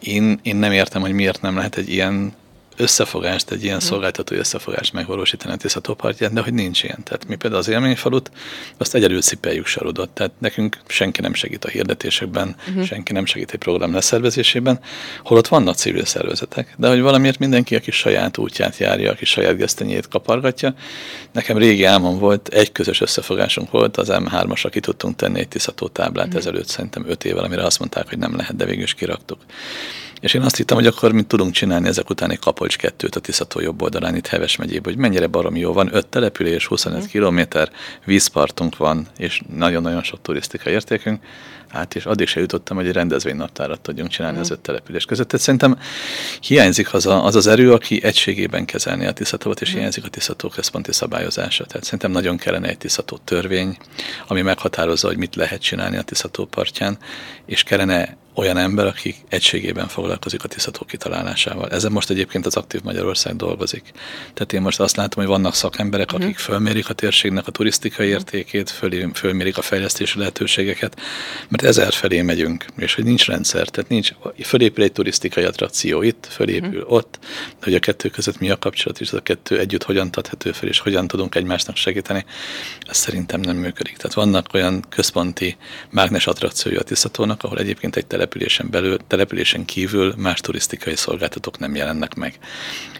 Én, 0.00 0.40
én 0.42 0.56
nem 0.56 0.72
értem, 0.72 1.00
hogy 1.00 1.12
miért 1.12 1.40
nem 1.40 1.56
lehet 1.56 1.76
egy 1.76 1.88
ilyen 1.88 2.32
összefogást, 2.76 3.50
egy 3.50 3.64
ilyen 3.64 3.80
szolgáltató 3.80 4.34
összefogást 4.34 4.92
megvalósítani 4.92 5.52
a 5.52 5.56
Tiszató 5.56 5.94
partján, 5.94 6.34
de 6.34 6.40
hogy 6.40 6.54
nincs 6.54 6.82
ilyen. 6.82 7.02
Tehát 7.04 7.26
mi 7.28 7.36
például 7.36 7.60
az 7.62 7.68
élményfalut, 7.68 8.30
azt 8.76 8.94
egyedül 8.94 9.22
szipeljük 9.22 9.66
sarudot. 9.66 10.10
Tehát 10.10 10.32
nekünk 10.38 10.78
senki 10.86 11.20
nem 11.20 11.34
segít 11.34 11.64
a 11.64 11.68
hirdetésekben, 11.68 12.56
uh-huh. 12.68 12.84
senki 12.84 13.12
nem 13.12 13.24
segít 13.24 13.50
egy 13.50 13.58
program 13.58 13.92
leszervezésében, 13.92 14.80
holott 15.24 15.48
vannak 15.48 15.74
civil 15.74 16.04
szervezetek, 16.04 16.74
de 16.76 16.88
hogy 16.88 17.00
valamiért 17.00 17.38
mindenki, 17.38 17.74
aki 17.74 17.90
saját 17.90 18.38
útját 18.38 18.76
járja, 18.76 19.10
aki 19.10 19.24
saját 19.24 19.56
gesztenyét 19.56 20.08
kapargatja. 20.08 20.74
Nekem 21.32 21.56
régi 21.56 21.84
álmom 21.84 22.18
volt, 22.18 22.48
egy 22.48 22.72
közös 22.72 23.00
összefogásunk 23.00 23.70
volt, 23.70 23.96
az 23.96 24.08
M3-as, 24.10 24.62
aki 24.62 24.80
tudtunk 24.80 25.16
tenni 25.16 25.38
egy 25.38 25.48
Tiszató 25.48 25.88
táblát 25.88 26.26
uh-huh. 26.26 26.40
ezelőtt 26.40 26.68
szerintem 26.68 27.04
5 27.08 27.24
évvel, 27.24 27.44
amire 27.44 27.64
azt 27.64 27.78
mondták, 27.78 28.08
hogy 28.08 28.18
nem 28.18 28.36
lehet, 28.36 28.56
de 28.56 28.64
végül 28.64 28.82
is 28.82 28.94
kiraktuk. 28.94 29.38
És 30.22 30.34
én 30.34 30.42
azt 30.42 30.56
hittem, 30.56 30.76
hogy 30.76 30.86
akkor 30.86 31.12
mint 31.12 31.26
tudunk 31.26 31.52
csinálni 31.52 31.88
ezek 31.88 32.10
után 32.10 32.30
egy 32.30 32.38
Kapolcs 32.38 32.76
kettőt 32.76 33.16
a 33.16 33.20
Tiszató 33.20 33.60
jobb 33.60 33.82
oldalán, 33.82 34.16
itt 34.16 34.26
Heves 34.26 34.56
megyében, 34.56 34.92
hogy 34.92 34.96
mennyire 35.02 35.26
baromi 35.26 35.58
jó 35.58 35.72
van, 35.72 35.94
öt 35.94 36.06
település, 36.06 36.66
25 36.66 37.02
mm. 37.02 37.06
kilométer, 37.06 37.70
vízpartunk 38.04 38.76
van, 38.76 39.06
és 39.16 39.40
nagyon-nagyon 39.56 40.02
sok 40.02 40.22
turisztikai 40.22 40.72
értékünk. 40.72 41.22
Hát 41.68 41.94
és 41.94 42.06
addig 42.06 42.26
se 42.26 42.40
jutottam, 42.40 42.76
hogy 42.76 42.86
egy 42.86 42.92
rendezvénynaptárat 42.92 43.80
tudjunk 43.80 44.10
csinálni 44.10 44.36
mm. 44.36 44.40
az 44.40 44.50
öt 44.50 44.60
település 44.60 45.04
között. 45.04 45.28
Tehát 45.28 45.44
szerintem 45.44 45.78
hiányzik 46.40 46.94
az, 46.94 47.06
a, 47.06 47.24
az 47.24 47.36
az 47.36 47.46
erő, 47.46 47.72
aki 47.72 48.02
egységében 48.02 48.64
kezelni 48.64 49.06
a 49.06 49.12
Tiszatót, 49.12 49.60
és 49.60 49.74
mm. 49.74 49.78
hiányzik 49.78 50.04
a 50.04 50.08
Tiszató 50.08 50.48
központi 50.48 50.92
szabályozása. 50.92 51.64
Tehát 51.64 51.84
szerintem 51.84 52.10
nagyon 52.10 52.36
kellene 52.36 52.68
egy 52.68 52.78
Tiszató 52.78 53.18
törvény, 53.24 53.76
ami 54.26 54.42
meghatározza, 54.42 55.06
hogy 55.06 55.16
mit 55.16 55.34
lehet 55.34 55.62
csinálni 55.62 55.96
a 55.96 56.02
Tiszató 56.02 56.44
partján, 56.44 56.98
és 57.46 57.62
kellene 57.62 58.20
olyan 58.34 58.56
ember, 58.56 58.86
aki 58.86 59.14
egységében 59.28 59.88
foglalkozik 59.88 60.44
a 60.44 60.48
tisztató 60.48 60.84
kitalálásával. 60.84 61.70
Ezen 61.70 61.92
most 61.92 62.10
egyébként 62.10 62.46
az 62.46 62.56
Aktív 62.56 62.80
Magyarország 62.82 63.36
dolgozik. 63.36 63.92
Tehát 64.34 64.52
én 64.52 64.60
most 64.60 64.80
azt 64.80 64.96
látom, 64.96 65.24
hogy 65.24 65.32
vannak 65.32 65.54
szakemberek, 65.54 66.12
uh-huh. 66.12 66.24
akik 66.24 66.38
fölmérik 66.38 66.88
a 66.88 66.92
térségnek 66.92 67.46
a 67.46 67.50
turisztikai 67.50 68.06
uh-huh. 68.06 68.20
értékét, 68.20 68.70
föl, 68.70 69.12
fölmérik 69.14 69.58
a 69.58 69.62
fejlesztési 69.62 70.18
lehetőségeket, 70.18 71.00
mert 71.48 71.62
ezer 71.64 71.92
felé 71.92 72.22
megyünk, 72.22 72.64
és 72.76 72.94
hogy 72.94 73.04
nincs 73.04 73.26
rendszer, 73.26 73.68
tehát 73.68 73.90
nincs, 73.90 74.10
fölépül 74.44 74.84
egy 74.84 74.92
turisztikai 74.92 75.44
attrakció 75.44 76.02
itt, 76.02 76.28
fölépül 76.30 76.68
uh-huh. 76.68 76.92
ott, 76.92 77.18
de 77.20 77.64
hogy 77.64 77.74
a 77.74 77.78
kettő 77.78 78.08
között 78.08 78.38
mi 78.38 78.50
a 78.50 78.58
kapcsolat, 78.58 79.00
és 79.00 79.12
a 79.12 79.20
kettő 79.20 79.58
együtt 79.58 79.82
hogyan 79.82 80.10
tadható 80.10 80.52
fel, 80.52 80.68
és 80.68 80.78
hogyan 80.78 81.06
tudunk 81.06 81.34
egymásnak 81.34 81.76
segíteni, 81.76 82.24
ez 82.80 82.96
szerintem 82.96 83.40
nem 83.40 83.56
működik. 83.56 83.96
Tehát 83.96 84.14
vannak 84.14 84.46
olyan 84.52 84.84
központi 84.88 85.56
mágnes 85.90 86.26
attrakciója 86.26 86.80
a 86.80 86.82
tisztatónak, 86.82 87.42
ahol 87.42 87.58
egyébként 87.58 87.96
egy 87.96 88.06
településen 88.22 88.70
belül, 88.70 88.98
településen 89.06 89.64
kívül 89.64 90.14
más 90.16 90.40
turisztikai 90.40 90.96
szolgáltatók 90.96 91.58
nem 91.58 91.74
jelennek 91.74 92.14
meg. 92.14 92.38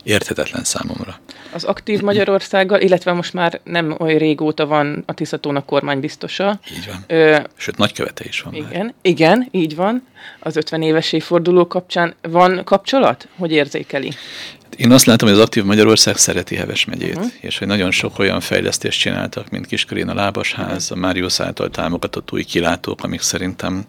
Érthetetlen 0.03 0.65
számomra. 0.65 1.21
Az 1.53 1.65
aktív 1.65 2.01
Magyarországgal, 2.01 2.81
illetve 2.81 3.13
most 3.13 3.33
már 3.33 3.61
nem 3.65 3.97
olyan 3.99 4.19
régóta 4.19 4.67
van 4.67 5.03
a 5.07 5.15
Tiszatónak 5.15 5.67
kormánybiztosa. 5.67 6.61
Így 6.77 6.87
van. 6.87 7.05
Ö, 7.07 7.39
Sőt, 7.57 7.77
nagykövete 7.77 8.25
is 8.25 8.41
van. 8.41 8.55
Igen, 8.55 8.85
már. 8.85 8.95
igen, 9.03 9.49
így 9.51 9.75
van. 9.75 10.07
Az 10.41 10.57
50 10.57 10.83
éves 10.83 11.13
évforduló 11.13 11.67
kapcsán 11.67 12.15
van 12.23 12.65
kapcsolat? 12.65 13.29
Hogy 13.37 13.53
érzékeli? 13.53 14.13
Én 14.77 14.93
azt 14.93 15.05
látom, 15.05 15.29
hogy 15.29 15.39
az 15.39 15.45
Aktív 15.45 15.65
Magyarország 15.65 16.17
szereti 16.17 16.57
Heves 16.57 16.85
megyét, 16.85 17.17
uh-huh. 17.17 17.33
és 17.41 17.59
hogy 17.59 17.67
nagyon 17.67 17.91
sok 17.91 18.19
olyan 18.19 18.41
fejlesztést 18.41 19.01
csináltak, 19.01 19.51
mint 19.51 19.67
Kiskörén 19.67 20.09
a 20.09 20.15
Lábasház, 20.15 20.83
uh-huh. 20.83 20.99
a 20.99 21.07
Máriusz 21.07 21.41
által 21.41 21.71
támogatott 21.71 22.33
új 22.33 22.43
kilátók, 22.43 23.03
amik 23.03 23.21
szerintem 23.21 23.85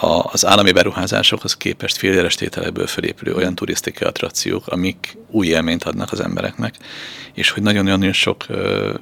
a, 0.00 0.30
az 0.32 0.46
állami 0.46 0.72
beruházásokhoz 0.72 1.56
képest 1.56 1.96
féljeles 1.96 2.34
tételekből 2.34 2.86
felépülő 2.86 3.34
olyan 3.34 3.54
turisztikai 3.54 4.08
attrakciók, 4.08 4.66
amik 4.66 5.16
új 5.30 5.46
élményt 5.46 5.84
adnak 5.84 6.12
az 6.12 6.20
embereknek, 6.20 6.74
és 7.34 7.50
hogy 7.50 7.62
nagyon-nagyon 7.62 8.12
sok 8.12 8.44
ö, 8.48 8.94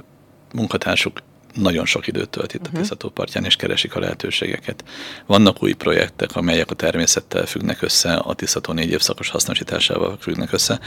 munkatársuk 0.54 1.20
nagyon 1.54 1.86
sok 1.86 2.06
időt 2.06 2.28
tölt 2.28 2.54
itt 2.54 2.60
uh-huh. 2.60 2.66
a 2.66 2.78
mhm. 2.78 2.82
Tiszató 2.82 3.08
partján, 3.08 3.44
és 3.44 3.56
keresik 3.56 3.94
a 3.94 4.00
lehetőségeket. 4.00 4.84
Vannak 5.26 5.62
új 5.62 5.72
projektek, 5.72 6.36
amelyek 6.36 6.70
a 6.70 6.74
természettel 6.74 7.46
függnek 7.46 7.82
össze, 7.82 8.14
a 8.14 8.34
Tiszató 8.34 8.72
négy 8.72 8.90
évszakos 8.90 9.28
hasznosításával 9.28 10.16
függnek 10.20 10.52
össze. 10.52 10.80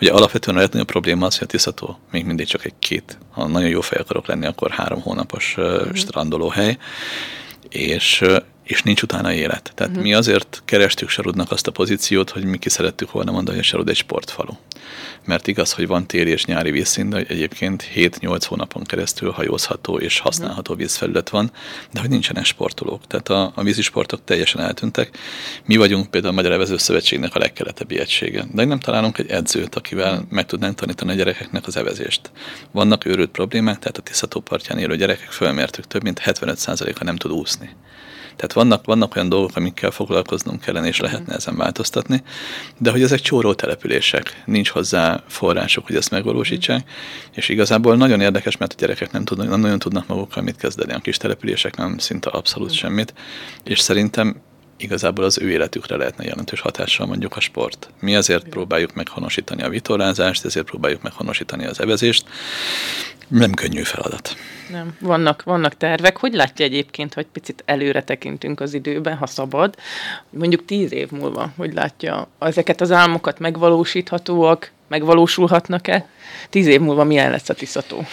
Ugye 0.00 0.12
alapvetően 0.12 0.56
a 0.56 0.60
legnagyobb 0.60 0.86
probléma 0.86 1.26
az, 1.26 1.38
hogy 1.38 1.46
a 1.46 1.50
Tiszató 1.50 1.98
még 2.10 2.24
mindig 2.24 2.46
csak 2.46 2.64
egy 2.64 2.74
két, 2.78 3.18
ha 3.30 3.46
nagyon 3.46 3.68
jó 3.68 3.80
fej 3.80 4.00
akarok 4.00 4.26
lenni, 4.26 4.46
akkor 4.46 4.70
három 4.70 5.00
hónapos 5.00 5.54
uh-huh. 5.56 5.94
strandolóhely, 5.94 6.78
és 7.68 8.24
és 8.70 8.82
nincs 8.82 9.02
utána 9.02 9.32
élet. 9.32 9.72
Tehát 9.74 9.92
uh-huh. 9.92 10.02
mi 10.06 10.14
azért 10.14 10.62
kerestük 10.64 11.08
Sarudnak 11.08 11.50
azt 11.50 11.66
a 11.66 11.70
pozíciót, 11.70 12.30
hogy 12.30 12.44
mi 12.44 12.58
ki 12.58 12.68
szerettük 12.68 13.10
volna 13.10 13.32
mondani, 13.32 13.56
hogy 13.56 13.66
Sarud 13.66 13.88
egy 13.88 13.96
sportfalu. 13.96 14.52
Mert 15.24 15.46
igaz, 15.46 15.72
hogy 15.72 15.86
van 15.86 16.06
téli 16.06 16.30
és 16.30 16.44
nyári 16.44 16.70
vízszín, 16.70 17.10
de 17.10 17.16
egyébként 17.16 17.88
7-8 17.94 18.42
hónapon 18.48 18.84
keresztül 18.84 19.30
hajózható 19.30 19.98
és 19.98 20.18
használható 20.18 20.74
vízfelület 20.74 21.28
van, 21.28 21.52
de 21.92 22.00
hogy 22.00 22.08
nincsenek 22.08 22.44
sportolók. 22.44 23.06
Tehát 23.06 23.28
a, 23.28 23.52
a 23.54 23.62
vízisportok 23.62 24.24
teljesen 24.24 24.60
eltűntek. 24.60 25.18
Mi 25.64 25.76
vagyunk 25.76 26.10
például 26.10 26.32
a 26.32 26.36
Magyar 26.36 26.52
Evező 26.52 26.76
Szövetségnek 26.76 27.34
a 27.34 27.38
legkeletebbi 27.38 27.98
egysége. 27.98 28.44
De 28.52 28.64
nem 28.64 28.80
találunk 28.80 29.18
egy 29.18 29.30
edzőt, 29.30 29.74
akivel 29.74 30.26
meg 30.28 30.46
tudnánk 30.46 30.74
tanítani 30.74 31.10
a 31.10 31.14
gyerekeknek 31.14 31.66
az 31.66 31.76
evezést. 31.76 32.30
Vannak 32.72 33.04
őrült 33.04 33.30
problémák, 33.30 33.78
tehát 33.78 33.98
a 33.98 34.02
Tiszató 34.02 34.40
partján 34.40 34.78
élő 34.78 34.96
gyerekek 34.96 35.30
fölmértük, 35.30 35.86
több 35.86 36.02
mint 36.02 36.20
75%-a 36.24 37.04
nem 37.04 37.16
tud 37.16 37.32
úszni. 37.32 37.70
Tehát 38.40 38.54
vannak, 38.54 38.84
vannak 38.84 39.16
olyan 39.16 39.28
dolgok, 39.28 39.56
amikkel 39.56 39.90
foglalkoznunk 39.90 40.60
kellene, 40.60 40.86
és 40.86 41.00
lehetne 41.00 41.34
ezen 41.34 41.56
változtatni, 41.56 42.22
de 42.78 42.90
hogy 42.90 43.02
ezek 43.02 43.20
csóró 43.20 43.54
települések, 43.54 44.42
nincs 44.46 44.68
hozzá 44.68 45.22
források, 45.28 45.86
hogy 45.86 45.96
ezt 45.96 46.10
megvalósítsák, 46.10 46.90
és 47.34 47.48
igazából 47.48 47.96
nagyon 47.96 48.20
érdekes, 48.20 48.56
mert 48.56 48.72
a 48.72 48.76
gyerekek 48.78 49.12
nem, 49.12 49.24
tudnak, 49.24 49.48
nem 49.48 49.60
nagyon 49.60 49.78
tudnak 49.78 50.06
magukkal 50.06 50.42
mit 50.42 50.56
kezdeni, 50.56 50.92
a 50.92 50.98
kis 50.98 51.16
települések 51.16 51.76
nem 51.76 51.98
szinte 51.98 52.30
abszolút 52.30 52.72
semmit, 52.72 53.14
és 53.64 53.80
szerintem 53.80 54.36
igazából 54.76 55.24
az 55.24 55.38
ő 55.38 55.50
életükre 55.50 55.96
lehetne 55.96 56.24
jelentős 56.24 56.60
hatással 56.60 57.06
mondjuk 57.06 57.36
a 57.36 57.40
sport. 57.40 57.90
Mi 58.00 58.16
azért 58.16 58.48
próbáljuk 58.48 58.94
meghonosítani 58.94 59.62
a 59.62 59.68
vitorlázást, 59.68 60.44
ezért 60.44 60.66
próbáljuk 60.66 61.02
meghonosítani 61.02 61.66
az 61.66 61.80
evezést. 61.80 62.24
Nem 63.30 63.52
könnyű 63.52 63.82
feladat. 63.82 64.36
Nem, 64.70 64.96
vannak, 65.00 65.42
vannak 65.42 65.76
tervek. 65.76 66.16
Hogy 66.16 66.34
látja 66.34 66.64
egyébként, 66.64 67.14
hogy 67.14 67.26
picit 67.32 67.62
előre 67.66 68.02
tekintünk 68.02 68.60
az 68.60 68.74
időben, 68.74 69.16
ha 69.16 69.26
szabad, 69.26 69.74
mondjuk 70.30 70.64
tíz 70.64 70.92
év 70.92 71.10
múlva, 71.10 71.52
hogy 71.56 71.72
látja 71.72 72.28
ezeket 72.38 72.80
az 72.80 72.90
álmokat 72.90 73.38
megvalósíthatóak, 73.38 74.70
megvalósulhatnak-e? 74.88 76.08
Tíz 76.48 76.66
év 76.66 76.80
múlva 76.80 77.04
milyen 77.04 77.30
lesz 77.30 77.48
a 77.48 77.54
tiszató? 77.54 78.04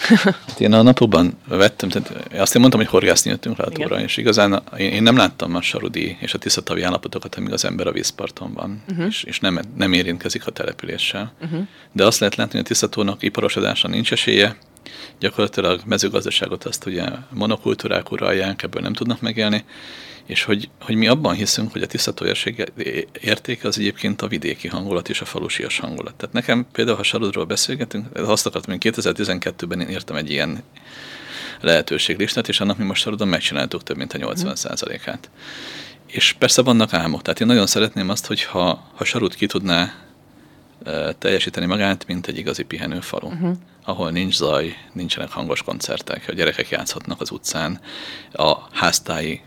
Hát 0.46 0.60
én 0.60 0.72
a 0.72 0.82
napokban 0.82 1.38
vettem, 1.48 1.88
tehát 1.88 2.34
azt 2.34 2.54
én 2.54 2.60
mondtam, 2.60 2.80
hogy 2.80 2.90
horgászni 2.90 3.30
jöttünk 3.30 3.56
rá 3.56 3.64
túra, 3.64 4.00
és 4.00 4.16
igazán 4.16 4.62
én 4.76 5.02
nem 5.02 5.16
láttam 5.16 5.54
a 5.54 5.62
sarudi 5.62 6.16
és 6.20 6.34
a 6.34 6.38
tiszatavi 6.38 6.82
állapotokat, 6.82 7.34
amíg 7.34 7.52
az 7.52 7.64
ember 7.64 7.86
a 7.86 7.92
vízparton 7.92 8.52
van, 8.52 8.82
uh-huh. 8.90 9.06
és, 9.06 9.22
és 9.22 9.40
nem, 9.40 9.60
nem 9.76 9.92
érintkezik 9.92 10.46
a 10.46 10.50
településsel. 10.50 11.32
Uh-huh. 11.42 11.66
De 11.92 12.06
azt 12.06 12.18
lehet 12.18 12.34
látni, 12.34 12.52
hogy 12.52 12.64
a 12.64 12.68
tiszatónak 12.68 13.22
iparosodása 13.22 13.88
nincs 13.88 14.12
esélye, 14.12 14.56
gyakorlatilag 15.18 15.80
mezőgazdaságot 15.86 16.64
azt 16.64 16.86
ugye 16.86 17.04
monokultúrák 17.30 18.10
uralják, 18.10 18.62
ebből 18.62 18.82
nem 18.82 18.92
tudnak 18.92 19.20
megélni, 19.20 19.64
és 20.28 20.42
hogy, 20.42 20.68
hogy 20.80 20.94
mi 20.94 21.06
abban 21.06 21.34
hiszünk, 21.34 21.72
hogy 21.72 21.82
a 21.82 21.86
tisztató 21.86 22.26
értéke 23.20 23.68
az 23.68 23.78
egyébként 23.78 24.22
a 24.22 24.28
vidéki 24.28 24.68
hangulat 24.68 25.08
és 25.08 25.20
a 25.20 25.24
falusias 25.24 25.78
hangulat. 25.78 26.14
Tehát 26.14 26.34
nekem 26.34 26.66
például, 26.72 26.96
ha 26.96 27.02
Saludról 27.02 27.44
beszélgetünk, 27.44 28.06
azt 28.18 28.46
akartam, 28.46 28.76
hogy 28.80 28.92
2012-ben 28.94 29.80
én 29.80 29.88
írtam 29.88 30.16
egy 30.16 30.30
ilyen 30.30 30.62
lehetőséglistát, 31.60 32.48
és 32.48 32.60
annak 32.60 32.78
mi 32.78 32.84
most 32.84 33.02
Saludon 33.02 33.28
megcsináltuk 33.28 33.82
több 33.82 33.96
mint 33.96 34.12
a 34.12 34.18
80%-át. 34.18 35.30
És 36.06 36.32
persze 36.32 36.62
vannak 36.62 36.92
álmok, 36.92 37.22
tehát 37.22 37.40
én 37.40 37.46
nagyon 37.46 37.66
szeretném 37.66 38.08
azt, 38.08 38.26
hogy 38.26 38.42
ha, 38.42 38.90
ha 38.94 39.04
Sarut 39.04 39.34
ki 39.34 39.46
tudná 39.46 40.07
teljesíteni 41.18 41.66
magát, 41.66 42.06
mint 42.06 42.26
egy 42.26 42.38
igazi 42.38 42.62
pihenőfalu, 42.62 43.28
uh-huh. 43.28 43.56
ahol 43.84 44.10
nincs 44.10 44.34
zaj, 44.34 44.76
nincsenek 44.92 45.30
hangos 45.30 45.62
koncertek, 45.62 46.24
a 46.28 46.32
gyerekek 46.32 46.68
játszhatnak 46.68 47.20
az 47.20 47.30
utcán, 47.30 47.80
a 48.32 48.56
háztáji 48.72 49.42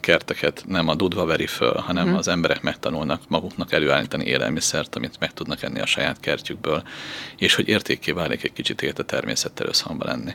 kerteket 0.00 0.64
nem 0.66 0.88
a 0.88 0.94
dudva 0.94 1.24
veri 1.24 1.46
föl, 1.46 1.74
hanem 1.74 2.04
uh-huh. 2.04 2.18
az 2.18 2.28
emberek 2.28 2.62
megtanulnak 2.62 3.22
maguknak 3.28 3.72
előállítani 3.72 4.24
élelmiszert, 4.24 4.96
amit 4.96 5.18
meg 5.18 5.32
tudnak 5.32 5.62
enni 5.62 5.80
a 5.80 5.86
saját 5.86 6.20
kertjükből, 6.20 6.82
és 7.36 7.54
hogy 7.54 7.68
értékké 7.68 8.12
válik 8.12 8.44
egy 8.44 8.52
kicsit 8.52 8.82
élt 8.82 8.98
a 8.98 9.02
természettel 9.02 9.66
összhangba 9.66 10.04
lenni. 10.04 10.32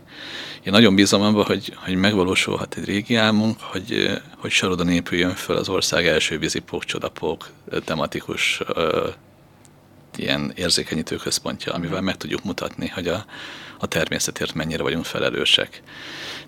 Én 0.63 0.72
nagyon 0.72 0.96
bízom 0.96 1.22
abban, 1.22 1.46
hogy, 1.46 1.74
hogy 1.76 1.96
megvalósulhat 1.96 2.76
egy 2.76 2.86
régi 2.86 3.15
álmunk, 3.15 3.60
hogy, 3.60 4.22
hogy 4.38 4.52
Sarodon 4.52 4.89
épüljön 4.89 5.36
föl 5.36 5.56
az 5.56 5.69
ország 5.69 6.08
első 6.08 6.39
vízipók, 6.39 6.84
csodapók, 6.84 7.50
tematikus 7.86 8.62
ilyen 10.17 10.52
érzékenyítő 10.56 11.15
központja, 11.15 11.73
amivel 11.73 12.02
meg 12.02 12.17
tudjuk 12.17 12.43
mutatni, 12.43 12.88
hogy 12.88 13.08
a, 13.08 13.26
a 13.80 13.88
természetért 13.88 14.54
mennyire 14.54 14.84
vagyunk 14.84 15.06
felelősek. 15.06 15.82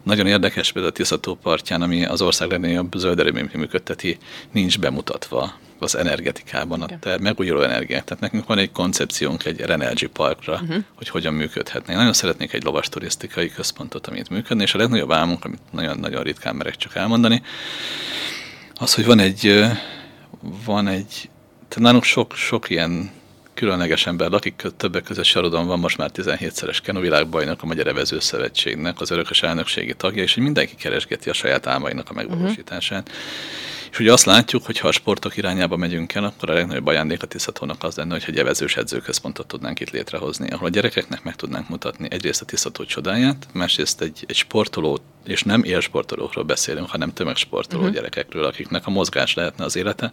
Nagyon 0.04 0.28
érdekes 0.28 0.72
például 0.72 0.94
a 0.94 0.98
Tiszató 0.98 1.36
partján, 1.36 1.82
ami 1.82 2.06
az 2.06 2.22
ország 2.22 2.50
legnagyobb 2.50 2.94
zöld 2.96 3.20
erőmű 3.20 3.46
működteti, 3.54 4.18
nincs 4.52 4.80
bemutatva 4.80 5.54
az 5.80 5.96
energetikában, 5.96 6.82
a 6.82 7.00
ter- 7.00 7.20
megújuló 7.20 7.62
energiák. 7.62 8.04
Tehát 8.04 8.22
nekünk 8.22 8.48
van 8.48 8.58
egy 8.58 8.72
koncepciónk 8.72 9.46
egy 9.46 9.60
Renergy 9.60 10.08
Parkra, 10.08 10.54
uh-huh. 10.54 10.84
hogy 10.96 11.10
hogyan 11.10 11.34
működhetne. 11.34 11.92
Én 11.92 11.98
nagyon 11.98 12.14
szeretnék 12.14 12.54
egy 12.54 12.64
lovas 12.64 12.90
turisztikai 12.90 13.50
központot, 13.50 14.08
amit 14.08 14.30
működni, 14.30 14.64
és 14.64 14.74
a 14.74 14.78
legnagyobb 14.78 15.12
álmunk, 15.12 15.46
amit 15.46 15.62
nagyon-nagyon 15.72 16.24
ritkán 16.24 16.56
merek 16.56 16.76
csak 16.76 16.96
elmondani, 16.96 17.42
az, 18.76 18.94
hogy 18.94 19.06
van 19.06 19.20
egy, 19.20 19.66
van 20.66 20.88
egy, 20.88 21.30
tehát 21.68 21.84
nálunk 21.84 22.04
sok, 22.04 22.36
sok 22.36 22.70
ilyen 22.70 23.12
különleges 23.56 24.08
ember 24.08 24.30
lakik, 24.30 24.64
többek 24.78 25.04
között 25.04 25.26
Sarodon 25.26 25.68
van 25.68 25.80
most 25.80 25.98
már 25.98 26.10
17-szeres 26.14 26.78
kenuvilágbajnok 26.84 27.62
a 27.62 27.66
Magyar 27.66 27.88
Evező 27.88 28.20
Szövetségnek, 28.20 29.02
az 29.02 29.12
örökös 29.12 29.44
elnökségi 29.44 29.94
tagja, 29.94 30.24
és 30.24 30.34
hogy 30.34 30.44
mindenki 30.44 30.76
keresgeti 30.76 31.30
a 31.30 31.34
saját 31.34 31.68
álmainak 31.68 32.10
a 32.10 32.14
megvalósítását. 32.14 33.10
Uh-huh. 33.10 33.24
És 33.96 34.02
ugye 34.02 34.14
azt 34.14 34.26
látjuk, 34.26 34.66
hogy 34.66 34.80
ha 34.80 34.88
a 34.88 34.92
sportok 34.92 35.38
irányába 35.38 35.76
megyünk 35.76 36.14
el, 36.14 36.24
akkor 36.24 36.50
a 36.50 36.54
legnagyobb 36.54 36.88
ajándék 36.88 37.24
a 37.24 37.28
Tiszatónak 37.28 37.84
az 37.84 37.96
lenne, 37.96 38.14
hogy 38.14 38.24
egy 38.28 38.38
evezős 38.38 38.76
edzőközpontot 38.78 39.48
tudnánk 39.48 39.80
itt 39.80 39.90
létrehozni, 39.90 40.50
ahol 40.50 40.68
a 40.68 40.70
gyerekeknek 40.70 41.24
meg 41.24 41.36
tudnánk 41.36 41.70
mutatni 41.70 42.08
egyrészt 42.12 42.42
a 42.42 42.46
Tiszató 42.46 42.84
csodáját, 42.84 43.48
másrészt 43.54 44.02
egy, 44.02 44.24
egy 44.28 44.36
sportoló, 44.36 45.00
és 45.26 45.44
nem 45.44 45.64
élsportolókról 45.64 46.44
beszélünk, 46.44 46.90
hanem 46.90 47.14
tömegsportoló 47.14 47.82
uh-huh. 47.82 47.96
gyerekekről, 47.96 48.44
akiknek 48.44 48.88
a 48.88 48.90
mozgás 48.90 49.34
lehetne 49.34 49.64
az 49.64 49.76
élete, 49.76 50.12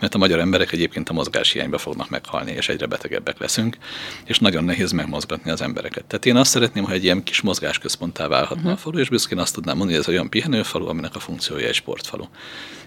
mert 0.00 0.14
a 0.14 0.18
magyar 0.18 0.38
emberek 0.38 0.72
egyébként 0.72 1.08
a 1.08 1.12
mozgás 1.12 1.52
hiányba 1.52 1.78
fognak 1.78 2.10
meghalni, 2.10 2.52
és 2.52 2.68
egyre 2.68 2.86
betegebbek 2.86 3.38
leszünk, 3.38 3.76
és 4.24 4.38
nagyon 4.38 4.64
nehéz 4.64 4.92
megmozgatni 4.92 5.50
az 5.50 5.60
embereket. 5.60 6.04
Tehát 6.04 6.26
én 6.26 6.36
azt 6.36 6.50
szeretném, 6.50 6.84
hogy 6.84 6.94
egy 6.94 7.04
ilyen 7.04 7.22
kis 7.22 7.40
mozgásközponttá 7.40 8.26
válhatna 8.26 8.62
uh-huh. 8.62 8.72
a 8.72 8.76
falu, 8.76 8.98
és 8.98 9.08
büszkén 9.08 9.38
azt 9.38 9.54
tudnám 9.54 9.76
mondani, 9.76 9.98
hogy 9.98 10.06
ez 10.06 10.14
olyan 10.14 10.30
pihenőfalu, 10.30 10.86
aminek 10.88 11.14
a 11.14 11.20
funkciója 11.20 11.66
egy 11.66 11.74
sportfalu. 11.74 12.24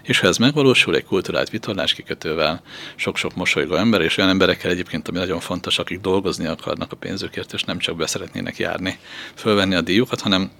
És 0.02 0.20
ez 0.26 0.36
megvalósul 0.36 0.96
egy 0.96 1.04
kulturált 1.04 1.50
vitorlás 1.50 1.94
kikötővel, 1.94 2.62
sok-sok 2.96 3.34
mosolygó 3.34 3.74
ember, 3.74 4.00
és 4.00 4.16
olyan 4.16 4.30
emberekkel 4.30 4.70
egyébként, 4.70 5.08
ami 5.08 5.18
nagyon 5.18 5.40
fontos, 5.40 5.78
akik 5.78 6.00
dolgozni 6.00 6.46
akarnak 6.46 6.92
a 6.92 6.96
pénzükért, 6.96 7.52
és 7.52 7.62
nem 7.62 7.78
csak 7.78 7.96
beszeretnének 7.96 8.58
járni, 8.58 8.98
fölvenni 9.34 9.74
a 9.74 9.80
díjukat, 9.80 10.20
hanem, 10.20 10.50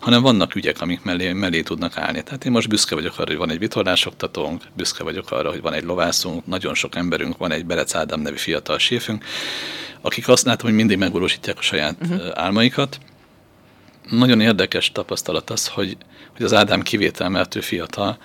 hanem 0.00 0.22
vannak 0.22 0.54
ügyek, 0.54 0.80
amik 0.80 1.02
mellé, 1.02 1.32
mellé 1.32 1.62
tudnak 1.62 1.96
állni. 1.96 2.22
Tehát 2.22 2.44
én 2.44 2.52
most 2.52 2.68
büszke 2.68 2.94
vagyok 2.94 3.18
arra, 3.18 3.28
hogy 3.28 3.36
van 3.36 3.50
egy 3.50 3.58
vitorlásoktatónk, 3.58 4.62
büszke 4.76 5.02
vagyok 5.02 5.30
arra, 5.30 5.50
hogy 5.50 5.60
van 5.60 5.72
egy 5.72 5.84
lovászunk, 5.84 6.46
nagyon 6.46 6.74
sok 6.74 6.96
emberünk, 6.96 7.36
van 7.36 7.52
egy 7.52 7.66
Berec 7.66 7.94
Ádám 7.94 8.20
nevű 8.20 8.36
fiatal 8.36 8.78
séfünk, 8.78 9.24
akik 10.00 10.28
azt 10.28 10.44
látom, 10.44 10.66
hogy 10.66 10.78
mindig 10.78 10.98
megvalósítják 10.98 11.58
a 11.58 11.62
saját 11.62 11.96
uh-huh. 12.00 12.30
álmaikat. 12.34 12.98
Nagyon 14.10 14.40
érdekes 14.40 14.92
tapasztalat 14.92 15.50
az, 15.50 15.66
hogy, 15.66 15.96
hogy 16.36 16.44
az 16.44 16.54
Ádám 16.54 16.82
kivétel, 16.82 17.28
mert 17.28 17.54
ő 17.54 17.60
fiatal, 17.60 18.18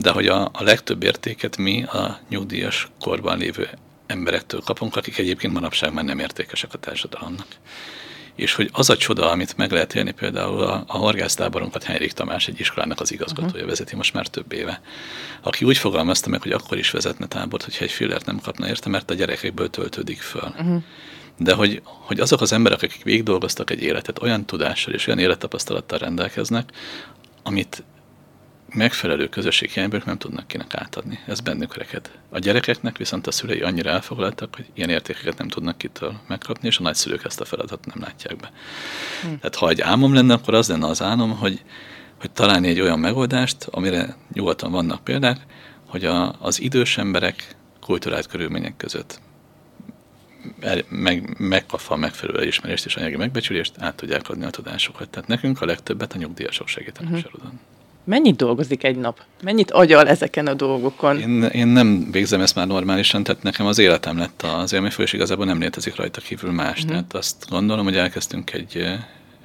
de 0.00 0.10
hogy 0.10 0.26
a, 0.26 0.50
a 0.52 0.62
legtöbb 0.62 1.02
értéket 1.02 1.56
mi 1.56 1.82
a 1.82 2.18
nyugdíjas 2.28 2.88
korban 3.00 3.38
lévő 3.38 3.68
emberektől 4.06 4.60
kapunk, 4.60 4.96
akik 4.96 5.18
egyébként 5.18 5.52
manapság 5.52 5.92
már 5.92 6.04
nem 6.04 6.18
értékesek 6.18 6.72
a 6.72 6.78
társadalomnak. 6.78 7.46
És 8.34 8.54
hogy 8.54 8.70
az 8.72 8.90
a 8.90 8.96
csoda, 8.96 9.30
amit 9.30 9.56
meg 9.56 9.72
lehet 9.72 9.94
élni, 9.94 10.10
például 10.12 10.62
a, 10.62 10.84
a 10.86 10.96
horgásztáborunkat 10.96 11.84
Henrik 11.84 12.12
Tamás 12.12 12.48
egy 12.48 12.60
iskolának 12.60 13.00
az 13.00 13.12
igazgatója 13.12 13.52
uh-huh. 13.52 13.68
vezeti 13.68 13.96
most 13.96 14.14
már 14.14 14.26
több 14.26 14.52
éve, 14.52 14.80
aki 15.42 15.64
úgy 15.64 15.76
fogalmazta 15.76 16.28
meg, 16.28 16.42
hogy 16.42 16.52
akkor 16.52 16.78
is 16.78 16.90
vezetne 16.90 17.26
tábort, 17.26 17.64
hogyha 17.64 17.84
egy 17.84 17.90
fillert 17.90 18.26
nem 18.26 18.40
kapna 18.40 18.68
érte, 18.68 18.88
mert 18.88 19.10
a 19.10 19.14
gyerekekből 19.14 19.70
töltődik 19.70 20.20
föl. 20.20 20.54
Uh-huh. 20.58 20.82
De 21.36 21.52
hogy, 21.52 21.82
hogy 21.84 22.20
azok 22.20 22.40
az 22.40 22.52
emberek, 22.52 22.82
akik 22.82 23.02
végig 23.02 23.22
dolgoztak 23.22 23.70
egy 23.70 23.82
életet, 23.82 24.22
olyan 24.22 24.44
tudással 24.44 24.94
és 24.94 25.06
olyan 25.06 25.18
élettapasztalattal 25.18 25.98
rendelkeznek, 25.98 26.72
amit 27.42 27.82
megfelelő 28.74 29.28
közösséghiányből 29.28 30.02
nem 30.04 30.18
tudnak 30.18 30.46
kinek 30.46 30.74
átadni. 30.74 31.18
Ez 31.26 31.40
bennük 31.40 31.76
reked. 31.76 32.10
A 32.28 32.38
gyerekeknek 32.38 32.96
viszont 32.96 33.26
a 33.26 33.30
szülei 33.30 33.60
annyira 33.60 33.90
elfoglaltak, 33.90 34.54
hogy 34.54 34.66
ilyen 34.74 34.90
értékeket 34.90 35.38
nem 35.38 35.48
tudnak 35.48 35.78
kitől 35.78 36.20
megkapni, 36.26 36.68
és 36.68 36.78
a 36.78 36.82
nagyszülők 36.82 37.24
ezt 37.24 37.40
a 37.40 37.44
feladatot 37.44 37.94
nem 37.94 38.02
látják 38.02 38.36
be. 38.36 38.52
Hm. 39.22 39.26
Tehát 39.26 39.54
ha 39.54 39.68
egy 39.68 39.80
álmom 39.80 40.14
lenne, 40.14 40.34
akkor 40.34 40.54
az 40.54 40.68
lenne 40.68 40.86
az 40.86 41.02
álmom, 41.02 41.36
hogy, 41.36 41.62
hogy 42.20 42.30
találni 42.30 42.68
egy 42.68 42.80
olyan 42.80 42.98
megoldást, 42.98 43.64
amire 43.70 44.16
nyugodtan 44.32 44.70
vannak 44.70 45.04
példák, 45.04 45.40
hogy 45.86 46.04
a, 46.04 46.36
az 46.40 46.60
idős 46.60 46.98
emberek 46.98 47.56
kulturált 47.80 48.26
körülmények 48.26 48.76
között 48.76 49.20
meg, 50.88 51.38
megkapva 51.38 51.94
a 51.94 51.98
megfelelő 51.98 52.40
elismerést 52.40 52.84
és 52.84 52.96
anyagi 52.96 53.16
megbecsülést, 53.16 53.72
át 53.78 53.94
tudják 53.94 54.28
adni 54.28 54.44
a 54.44 54.50
tudásokat. 54.50 55.08
Tehát 55.08 55.28
nekünk 55.28 55.60
a 55.60 55.66
legtöbbet 55.66 56.12
a 56.12 56.18
nyugdíjasok 56.18 56.68
segítenek 56.68 57.12
uh-huh. 57.12 57.52
Mennyit 58.08 58.36
dolgozik 58.36 58.84
egy 58.84 58.96
nap? 58.96 59.20
Mennyit 59.42 59.70
agyal 59.70 60.08
ezeken 60.08 60.46
a 60.46 60.54
dolgokon? 60.54 61.18
Én, 61.18 61.42
én 61.42 61.66
nem 61.66 62.08
végzem 62.10 62.40
ezt 62.40 62.54
már 62.54 62.66
normálisan, 62.66 63.22
tehát 63.22 63.42
nekem 63.42 63.66
az 63.66 63.78
életem 63.78 64.18
lett 64.18 64.42
az 64.42 64.72
élményfő, 64.72 65.02
és 65.02 65.12
igazából 65.12 65.44
nem 65.44 65.58
létezik 65.58 65.96
rajta 65.96 66.20
kívül 66.20 66.50
más. 66.50 66.76
Uh-huh. 66.76 66.88
Tehát 66.88 67.14
azt 67.14 67.46
gondolom, 67.48 67.84
hogy 67.84 67.96
elkezdtünk 67.96 68.52
egy, 68.52 68.98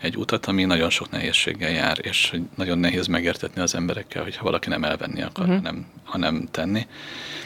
egy 0.03 0.17
utat, 0.17 0.45
ami 0.45 0.63
nagyon 0.63 0.89
sok 0.89 1.11
nehézséggel 1.11 1.71
jár, 1.71 1.97
és 2.01 2.35
nagyon 2.55 2.79
nehéz 2.79 3.07
megértetni 3.07 3.61
az 3.61 3.75
emberekkel, 3.75 4.23
hogyha 4.23 4.43
valaki 4.43 4.69
nem 4.69 4.83
elvenni 4.83 5.21
akar, 5.21 5.45
uh-huh. 5.45 5.63
hanem, 5.63 5.85
hanem 6.03 6.47
tenni. 6.51 6.87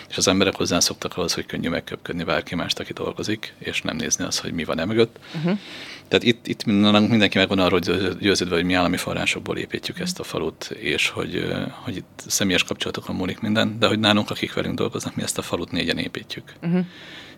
És 0.10 0.18
az 0.18 0.28
emberek 0.28 0.56
hozzászoktak 0.56 1.18
ahhoz, 1.18 1.34
hogy 1.34 1.46
könnyű 1.46 1.70
megköpködni 1.70 2.24
bárki 2.24 2.56
mást, 2.56 2.80
aki 2.80 2.94
dolgozik, 2.94 3.54
és 3.58 3.82
nem 3.82 3.96
nézni 3.96 4.26
azt, 4.26 4.40
hogy 4.40 4.52
mi 4.52 4.64
van 4.64 4.80
emögött. 4.80 5.20
Uh-huh. 5.36 5.60
Tehát 6.08 6.24
itt, 6.24 6.48
itt 6.48 6.66
mindenki 6.66 7.38
megvan 7.38 7.60
arról 7.60 7.80
győződve, 8.20 8.56
hogy 8.56 8.66
mi 8.66 8.74
állami 8.74 8.98
forrásokból 8.98 9.58
építjük 9.58 10.00
ezt 10.00 10.20
a 10.20 10.24
falut, 10.24 10.64
és 10.80 11.10
hogy, 11.10 11.56
hogy 11.84 11.96
itt 11.96 12.24
személyes 12.28 12.64
kapcsolatokon 12.64 13.16
múlik 13.16 13.40
minden, 13.40 13.80
de 13.80 13.88
hogy 13.88 14.00
nálunk, 14.00 14.30
akik 14.30 14.54
velünk 14.54 14.78
dolgoznak, 14.78 15.16
mi 15.16 15.22
ezt 15.22 15.38
a 15.38 15.42
falut 15.42 15.72
négyen 15.72 15.98
építjük. 15.98 16.54
Uh-huh. 16.62 16.86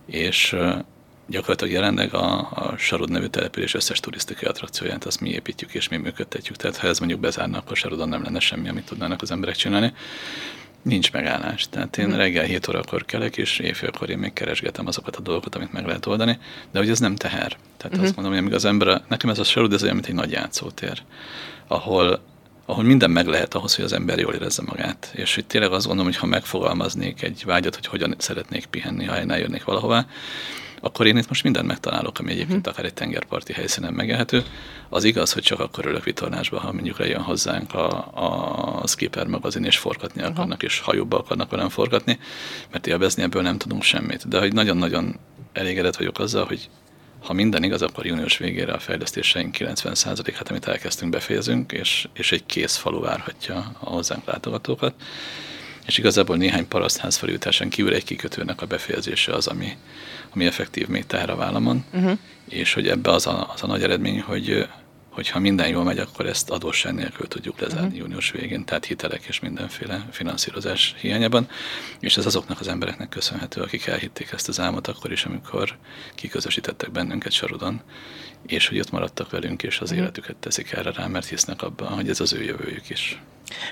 És 0.05 0.55
gyakorlatilag 1.29 1.73
jelenleg 1.73 2.13
a, 2.13 2.37
a 2.39 2.73
Sarod 2.77 3.09
nevű 3.09 3.25
település 3.25 3.73
összes 3.73 3.99
turisztikai 3.99 4.49
attrakcióját 4.49 5.05
azt 5.05 5.21
mi 5.21 5.29
építjük 5.29 5.73
és 5.73 5.87
mi 5.89 5.97
működtetjük. 5.97 6.55
Tehát 6.55 6.77
ha 6.77 6.87
ez 6.87 6.99
mondjuk 6.99 7.19
bezárna, 7.19 7.57
akkor 7.57 7.77
Sarodon 7.77 8.09
nem 8.09 8.23
lenne 8.23 8.39
semmi, 8.39 8.69
amit 8.69 8.85
tudnának 8.85 9.21
az 9.21 9.31
emberek 9.31 9.55
csinálni. 9.55 9.93
Nincs 10.81 11.11
megállás. 11.11 11.69
Tehát 11.69 11.97
én 11.97 12.07
mm. 12.07 12.13
reggel 12.13 12.43
7 12.43 12.67
órakor 12.67 13.05
kelek, 13.05 13.37
és 13.37 13.59
éjfélkor 13.59 14.09
én 14.09 14.17
még 14.17 14.33
keresgetem 14.33 14.87
azokat 14.87 15.15
a 15.15 15.21
dolgokat, 15.21 15.55
amit 15.55 15.73
meg 15.73 15.85
lehet 15.85 16.05
oldani, 16.05 16.37
de 16.71 16.79
hogy 16.79 16.89
ez 16.89 16.99
nem 16.99 17.15
teher. 17.15 17.57
Tehát 17.77 17.95
mm-hmm. 17.95 18.05
azt 18.05 18.15
mondom, 18.15 18.33
hogy 18.33 18.41
amíg 18.41 18.53
az 18.53 18.65
ember, 18.65 19.01
nekem 19.07 19.29
ez 19.29 19.39
a 19.39 19.43
Sarod, 19.43 19.73
ez 19.73 19.83
olyan, 19.83 19.95
mint 19.95 20.07
egy 20.07 20.13
nagy 20.13 20.31
játszótér, 20.31 21.01
ahol 21.67 22.21
ahol 22.65 22.83
minden 22.83 23.11
meg 23.11 23.27
lehet 23.27 23.53
ahhoz, 23.53 23.75
hogy 23.75 23.85
az 23.85 23.93
ember 23.93 24.19
jól 24.19 24.33
érezze 24.33 24.61
magát. 24.65 25.11
És 25.15 25.35
hogy 25.35 25.45
tényleg 25.45 25.71
azt 25.71 25.85
gondolom, 25.85 26.11
hogy 26.11 26.21
ha 26.21 26.25
megfogalmaznék 26.25 27.21
egy 27.21 27.43
vágyat, 27.45 27.75
hogy 27.75 27.85
hogyan 27.85 28.15
szeretnék 28.17 28.65
pihenni, 28.65 29.05
ha 29.05 29.19
én 29.19 29.31
eljönnék 29.31 29.63
valahová, 29.63 30.05
akkor 30.81 31.07
én 31.07 31.17
itt 31.17 31.27
most 31.27 31.43
mindent 31.43 31.67
megtalálok, 31.67 32.19
ami 32.19 32.31
egyébként 32.31 32.57
uh-huh. 32.57 32.73
akár 32.73 32.85
egy 32.85 32.93
tengerparti 32.93 33.53
helyszínen 33.53 33.93
megélhető. 33.93 34.43
Az 34.89 35.03
igaz, 35.03 35.33
hogy 35.33 35.43
csak 35.43 35.59
akkor 35.59 35.85
ülök 35.85 36.03
vitorlásba, 36.03 36.59
ha 36.59 36.71
mondjuk 36.71 36.99
lejön 36.99 37.21
hozzánk 37.21 37.73
a, 37.73 38.09
a 38.81 38.87
Skipper 38.87 39.27
magazin, 39.27 39.63
és 39.63 39.77
forgatni 39.77 40.21
akarnak, 40.21 40.63
és 40.63 40.79
hajóba 40.79 41.17
akarnak 41.17 41.49
velem 41.49 41.69
forgatni, 41.69 42.19
mert 42.71 42.87
élvezni 42.87 43.23
ebből 43.23 43.41
nem 43.41 43.57
tudunk 43.57 43.83
semmit. 43.83 44.27
De 44.27 44.39
hogy 44.39 44.53
nagyon-nagyon 44.53 45.19
elégedett 45.53 45.95
vagyok 45.95 46.19
azzal, 46.19 46.45
hogy 46.45 46.69
ha 47.23 47.33
minden 47.33 47.63
igaz, 47.63 47.81
akkor 47.81 48.05
június 48.05 48.37
végére 48.37 48.73
a 48.73 48.79
fejlesztéseink 48.79 49.55
90%-át, 49.59 50.49
amit 50.49 50.67
elkezdtünk, 50.67 51.11
befejezünk, 51.11 51.71
és, 51.71 52.07
és 52.13 52.31
egy 52.31 52.45
kész 52.45 52.75
falu 52.75 52.99
várhatja 52.99 53.71
a 53.79 53.89
hozzánk 53.89 54.25
látogatókat. 54.25 54.93
És 55.89 55.97
igazából 55.97 56.37
néhány 56.37 56.67
parasztház 56.67 57.17
felújításán 57.17 57.69
kívül 57.69 57.93
egy 57.93 58.03
kikötőnek 58.03 58.61
a 58.61 58.65
befejezése 58.65 59.33
az, 59.33 59.47
ami, 59.47 59.77
ami 60.29 60.45
effektív 60.45 60.87
még 60.87 61.05
teher 61.05 61.29
a 61.29 61.35
vállamon, 61.35 61.85
uh-huh. 61.93 62.17
és 62.49 62.73
hogy 62.73 62.87
ebbe 62.87 63.11
az 63.11 63.27
a, 63.27 63.51
az 63.53 63.63
a 63.63 63.67
nagy 63.67 63.83
eredmény, 63.83 64.21
hogy 64.21 64.67
hogyha 65.09 65.39
minden 65.39 65.67
jól 65.67 65.83
megy, 65.83 65.97
akkor 65.97 66.25
ezt 66.25 66.49
adósság 66.49 66.93
nélkül 66.93 67.27
tudjuk 67.27 67.59
lezárni 67.59 67.85
uh-huh. 67.85 67.99
június 67.99 68.31
végén, 68.31 68.65
tehát 68.65 68.85
hitelek 68.85 69.25
és 69.25 69.39
mindenféle 69.39 70.07
finanszírozás 70.11 70.95
hiányában, 70.99 71.49
és 71.99 72.17
ez 72.17 72.25
azoknak 72.25 72.59
az 72.59 72.67
embereknek 72.67 73.09
köszönhető, 73.09 73.61
akik 73.61 73.85
elhitték 73.85 74.31
ezt 74.31 74.47
az 74.47 74.59
álmot 74.59 74.87
akkor 74.87 75.11
is, 75.11 75.25
amikor 75.25 75.77
kiközösítettek 76.15 76.91
bennünket 76.91 77.31
Sarodon, 77.31 77.81
és 78.45 78.67
hogy 78.67 78.79
ott 78.79 78.91
maradtak 78.91 79.29
velünk, 79.29 79.63
és 79.63 79.79
az 79.79 79.89
uh-huh. 79.89 79.97
életüket 79.97 80.35
teszik 80.35 80.71
erre 80.71 80.91
rá, 80.91 81.07
mert 81.07 81.27
hisznek 81.27 81.61
abban, 81.61 81.87
hogy 81.87 82.09
ez 82.09 82.19
az 82.19 82.33
ő 82.33 82.43
jövőjük 82.43 82.89
is. 82.89 83.21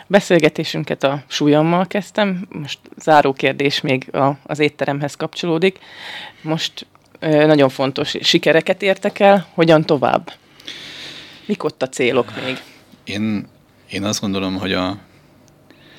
Beszélgetésünket 0.07 1.03
a 1.03 1.23
súlyommal 1.27 1.87
kezdtem, 1.87 2.47
most 2.49 2.79
záró 2.97 3.33
kérdés 3.33 3.81
még 3.81 4.15
a, 4.15 4.37
az 4.43 4.59
étteremhez 4.59 5.15
kapcsolódik. 5.15 5.79
Most 6.41 6.85
nagyon 7.19 7.69
fontos, 7.69 8.15
sikereket 8.21 8.81
értek 8.81 9.19
el, 9.19 9.47
hogyan 9.53 9.85
tovább? 9.85 10.31
Mik 11.45 11.63
ott 11.63 11.81
a 11.81 11.89
célok 11.89 12.43
még? 12.45 12.61
Én, 13.03 13.47
én 13.89 14.03
azt 14.03 14.21
gondolom, 14.21 14.55
hogy 14.55 14.73
a, 14.73 14.97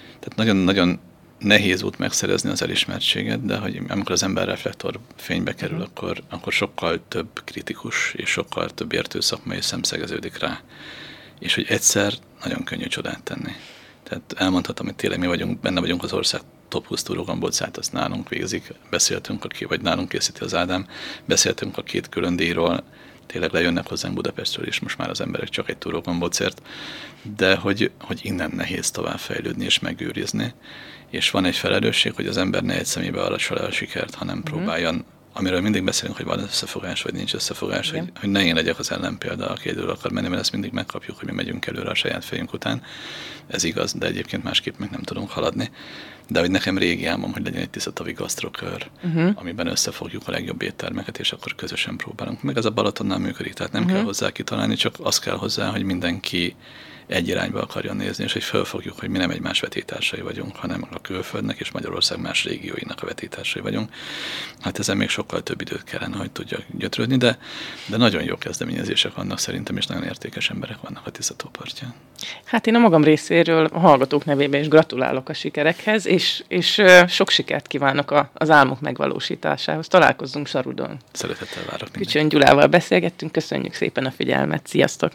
tehát 0.07 0.37
nagyon-nagyon 0.37 1.01
nehéz 1.39 1.83
út 1.83 1.99
megszerezni 1.99 2.51
az 2.51 2.63
elismertséget, 2.63 3.45
de 3.45 3.57
hogy 3.57 3.81
amikor 3.89 4.13
az 4.13 4.23
ember 4.23 4.47
reflektor 4.47 4.99
fénybe 5.17 5.55
kerül, 5.55 5.83
akkor, 5.83 6.23
akkor 6.29 6.53
sokkal 6.53 7.01
több 7.09 7.29
kritikus 7.45 8.15
és 8.17 8.31
sokkal 8.31 8.71
több 8.71 8.93
értő 8.93 9.21
szakmai 9.21 9.61
szemszegeződik 9.61 10.39
rá. 10.39 10.61
És 11.39 11.55
hogy 11.55 11.67
egyszer 11.69 12.13
nagyon 12.45 12.65
könnyű 12.65 12.87
csodát 12.87 13.23
tenni. 13.23 13.53
Tehát 14.03 14.35
elmondhatom, 14.37 14.87
hogy 14.87 14.95
tényleg 14.95 15.19
mi 15.19 15.27
vagyunk, 15.27 15.61
benne 15.61 15.81
vagyunk 15.81 16.03
az 16.03 16.13
ország 16.13 16.41
top 16.69 16.87
20 16.87 17.03
túrógombócát, 17.03 17.77
azt 17.77 17.93
nálunk 17.93 18.29
végzik, 18.29 18.73
beszéltünk, 18.91 19.45
aki, 19.45 19.65
vagy 19.65 19.81
nálunk 19.81 20.09
készíti 20.09 20.43
az 20.43 20.55
Ádám, 20.55 20.87
beszéltünk 21.25 21.79
a 21.79 21.83
két 21.83 22.09
külön 22.09 22.37
díjról, 22.37 22.85
tényleg 23.27 23.53
lejönnek 23.53 23.87
hozzánk 23.87 24.15
Budapestről 24.15 24.67
is 24.67 24.81
most 24.81 24.99
már 24.99 25.11
az 25.11 25.21
emberek 25.21 25.49
csak 25.49 25.69
egy 25.69 25.79
túrógombócért, 25.79 26.63
de 27.37 27.57
hogy, 27.57 27.91
hogy 28.01 28.21
innen 28.23 28.51
nehéz 28.55 28.91
tovább 28.91 29.19
fejlődni 29.19 29.65
és 29.65 29.79
megőrizni, 29.79 30.55
és 31.11 31.31
van 31.31 31.45
egy 31.45 31.57
felelősség, 31.57 32.15
hogy 32.15 32.27
az 32.27 32.37
ember 32.37 32.63
ne 32.63 32.79
egy 32.79 32.87
szemébe 32.87 33.23
arra 33.23 33.37
a 33.65 33.71
sikert, 33.71 34.15
hanem 34.15 34.35
mm-hmm. 34.35 34.45
próbáljon 34.45 35.05
amiről 35.39 35.61
mindig 35.61 35.85
beszélünk, 35.85 36.17
hogy 36.17 36.27
van 36.27 36.39
összefogás, 36.39 37.03
vagy 37.03 37.13
nincs 37.13 37.35
összefogás, 37.35 37.91
hogy, 37.91 38.13
hogy 38.21 38.29
ne 38.29 38.45
én 38.45 38.55
legyek 38.55 38.79
az 38.79 38.91
ellenpélda, 38.91 39.49
aki 39.49 39.69
egyedül 39.69 39.91
akar 39.91 40.11
menni, 40.11 40.29
mert 40.29 40.41
ezt 40.41 40.53
mindig 40.53 40.73
megkapjuk, 40.73 41.19
hogy 41.19 41.29
mi 41.29 41.35
megyünk 41.35 41.67
előre 41.67 41.91
a 41.91 41.95
saját 41.95 42.25
fejünk 42.25 42.53
után. 42.53 42.83
Ez 43.47 43.65
igaz, 43.65 43.93
de 43.93 44.07
egyébként 44.07 44.45
másképp 44.45 44.79
meg 44.79 44.91
nem 44.91 45.03
tudunk 45.03 45.31
haladni. 45.31 45.71
De 46.29 46.41
hogy 46.41 46.51
nekem 46.51 46.79
régi 46.79 47.07
álmom, 47.07 47.33
hogy 47.33 47.45
legyen 47.45 47.63
egy 47.63 47.71
tisztatavi 47.71 48.13
gasztrokör, 48.13 48.91
uh-huh. 49.05 49.31
amiben 49.35 49.67
összefogjuk 49.67 50.29
a 50.29 50.31
legjobb 50.31 50.63
éttermeket, 50.63 51.19
és 51.19 51.33
akkor 51.33 51.55
közösen 51.55 51.97
próbálunk. 51.97 52.43
Meg 52.43 52.57
ez 52.57 52.65
a 52.65 52.71
Balatonnál 52.71 53.19
működik, 53.19 53.53
tehát 53.53 53.73
nem 53.73 53.83
uh-huh. 53.83 53.97
kell 53.97 54.07
hozzá 54.07 54.31
kitalálni, 54.31 54.75
csak 54.75 54.95
az 55.03 55.19
kell 55.19 55.37
hozzá, 55.37 55.71
hogy 55.71 55.83
mindenki 55.83 56.55
egy 57.09 57.29
irányba 57.29 57.61
akarjon 57.61 57.97
nézni, 57.97 58.25
és 58.25 58.33
hogy 58.33 58.43
felfogjuk, 58.43 58.99
hogy 58.99 59.09
mi 59.09 59.19
nem 59.19 59.31
egymás 59.31 59.61
vetétársai 59.61 60.21
vagyunk, 60.21 60.57
hanem 60.57 60.89
a 60.91 61.01
külföldnek 61.01 61.59
és 61.59 61.71
Magyarország 61.71 62.21
más 62.21 62.45
régióinak 62.45 63.03
a 63.03 63.07
vetétársai 63.07 63.63
vagyunk. 63.63 63.91
Hát 64.61 64.79
ezen 64.79 64.97
még 64.97 65.09
sokkal 65.09 65.43
több 65.43 65.61
időt 65.61 65.85
kellene, 65.85 66.17
hogy 66.17 66.31
tudjak 66.31 66.63
gyötrődni, 66.79 67.17
de, 67.17 67.39
de 67.87 67.97
nagyon 67.97 68.23
jó 68.23 68.37
kezdeményezések 68.37 69.15
vannak 69.15 69.39
szerintem, 69.39 69.77
és 69.77 69.87
nagyon 69.87 70.05
értékes 70.05 70.51
emberek 70.51 70.81
vannak 70.81 71.07
a 71.07 71.11
Tiszatópartján. 71.11 71.95
Hát 72.45 72.67
én 72.67 72.75
a 72.75 72.79
magam 72.79 73.05
részéről 73.05 73.65
a 73.73 73.79
hallgatók 73.79 74.25
nevében 74.25 74.61
is 74.61 74.69
gratulálok 74.69 75.29
a 75.29 75.35
sikerekhez, 75.35 76.07
és, 76.07 76.45
és 76.49 76.83
sok 77.09 77.31
sikert 77.31 77.67
kívánok 77.67 78.11
a, 78.11 78.31
az 78.35 78.51
álmok 78.51 78.81
megvalósításához. 78.81 79.89
Találkozzunk 79.89 80.47
Sarudon. 80.47 80.97
Szeretettel 81.13 81.63
várok. 81.71 81.89
Kücsön 81.93 82.29
Gyulával 82.29 82.67
beszélgettünk, 82.67 83.33
köszönjük 83.33 83.75
szépen 83.75 84.05
a 84.05 84.11
figyelmet, 84.11 84.67
sziasztok! 84.67 85.13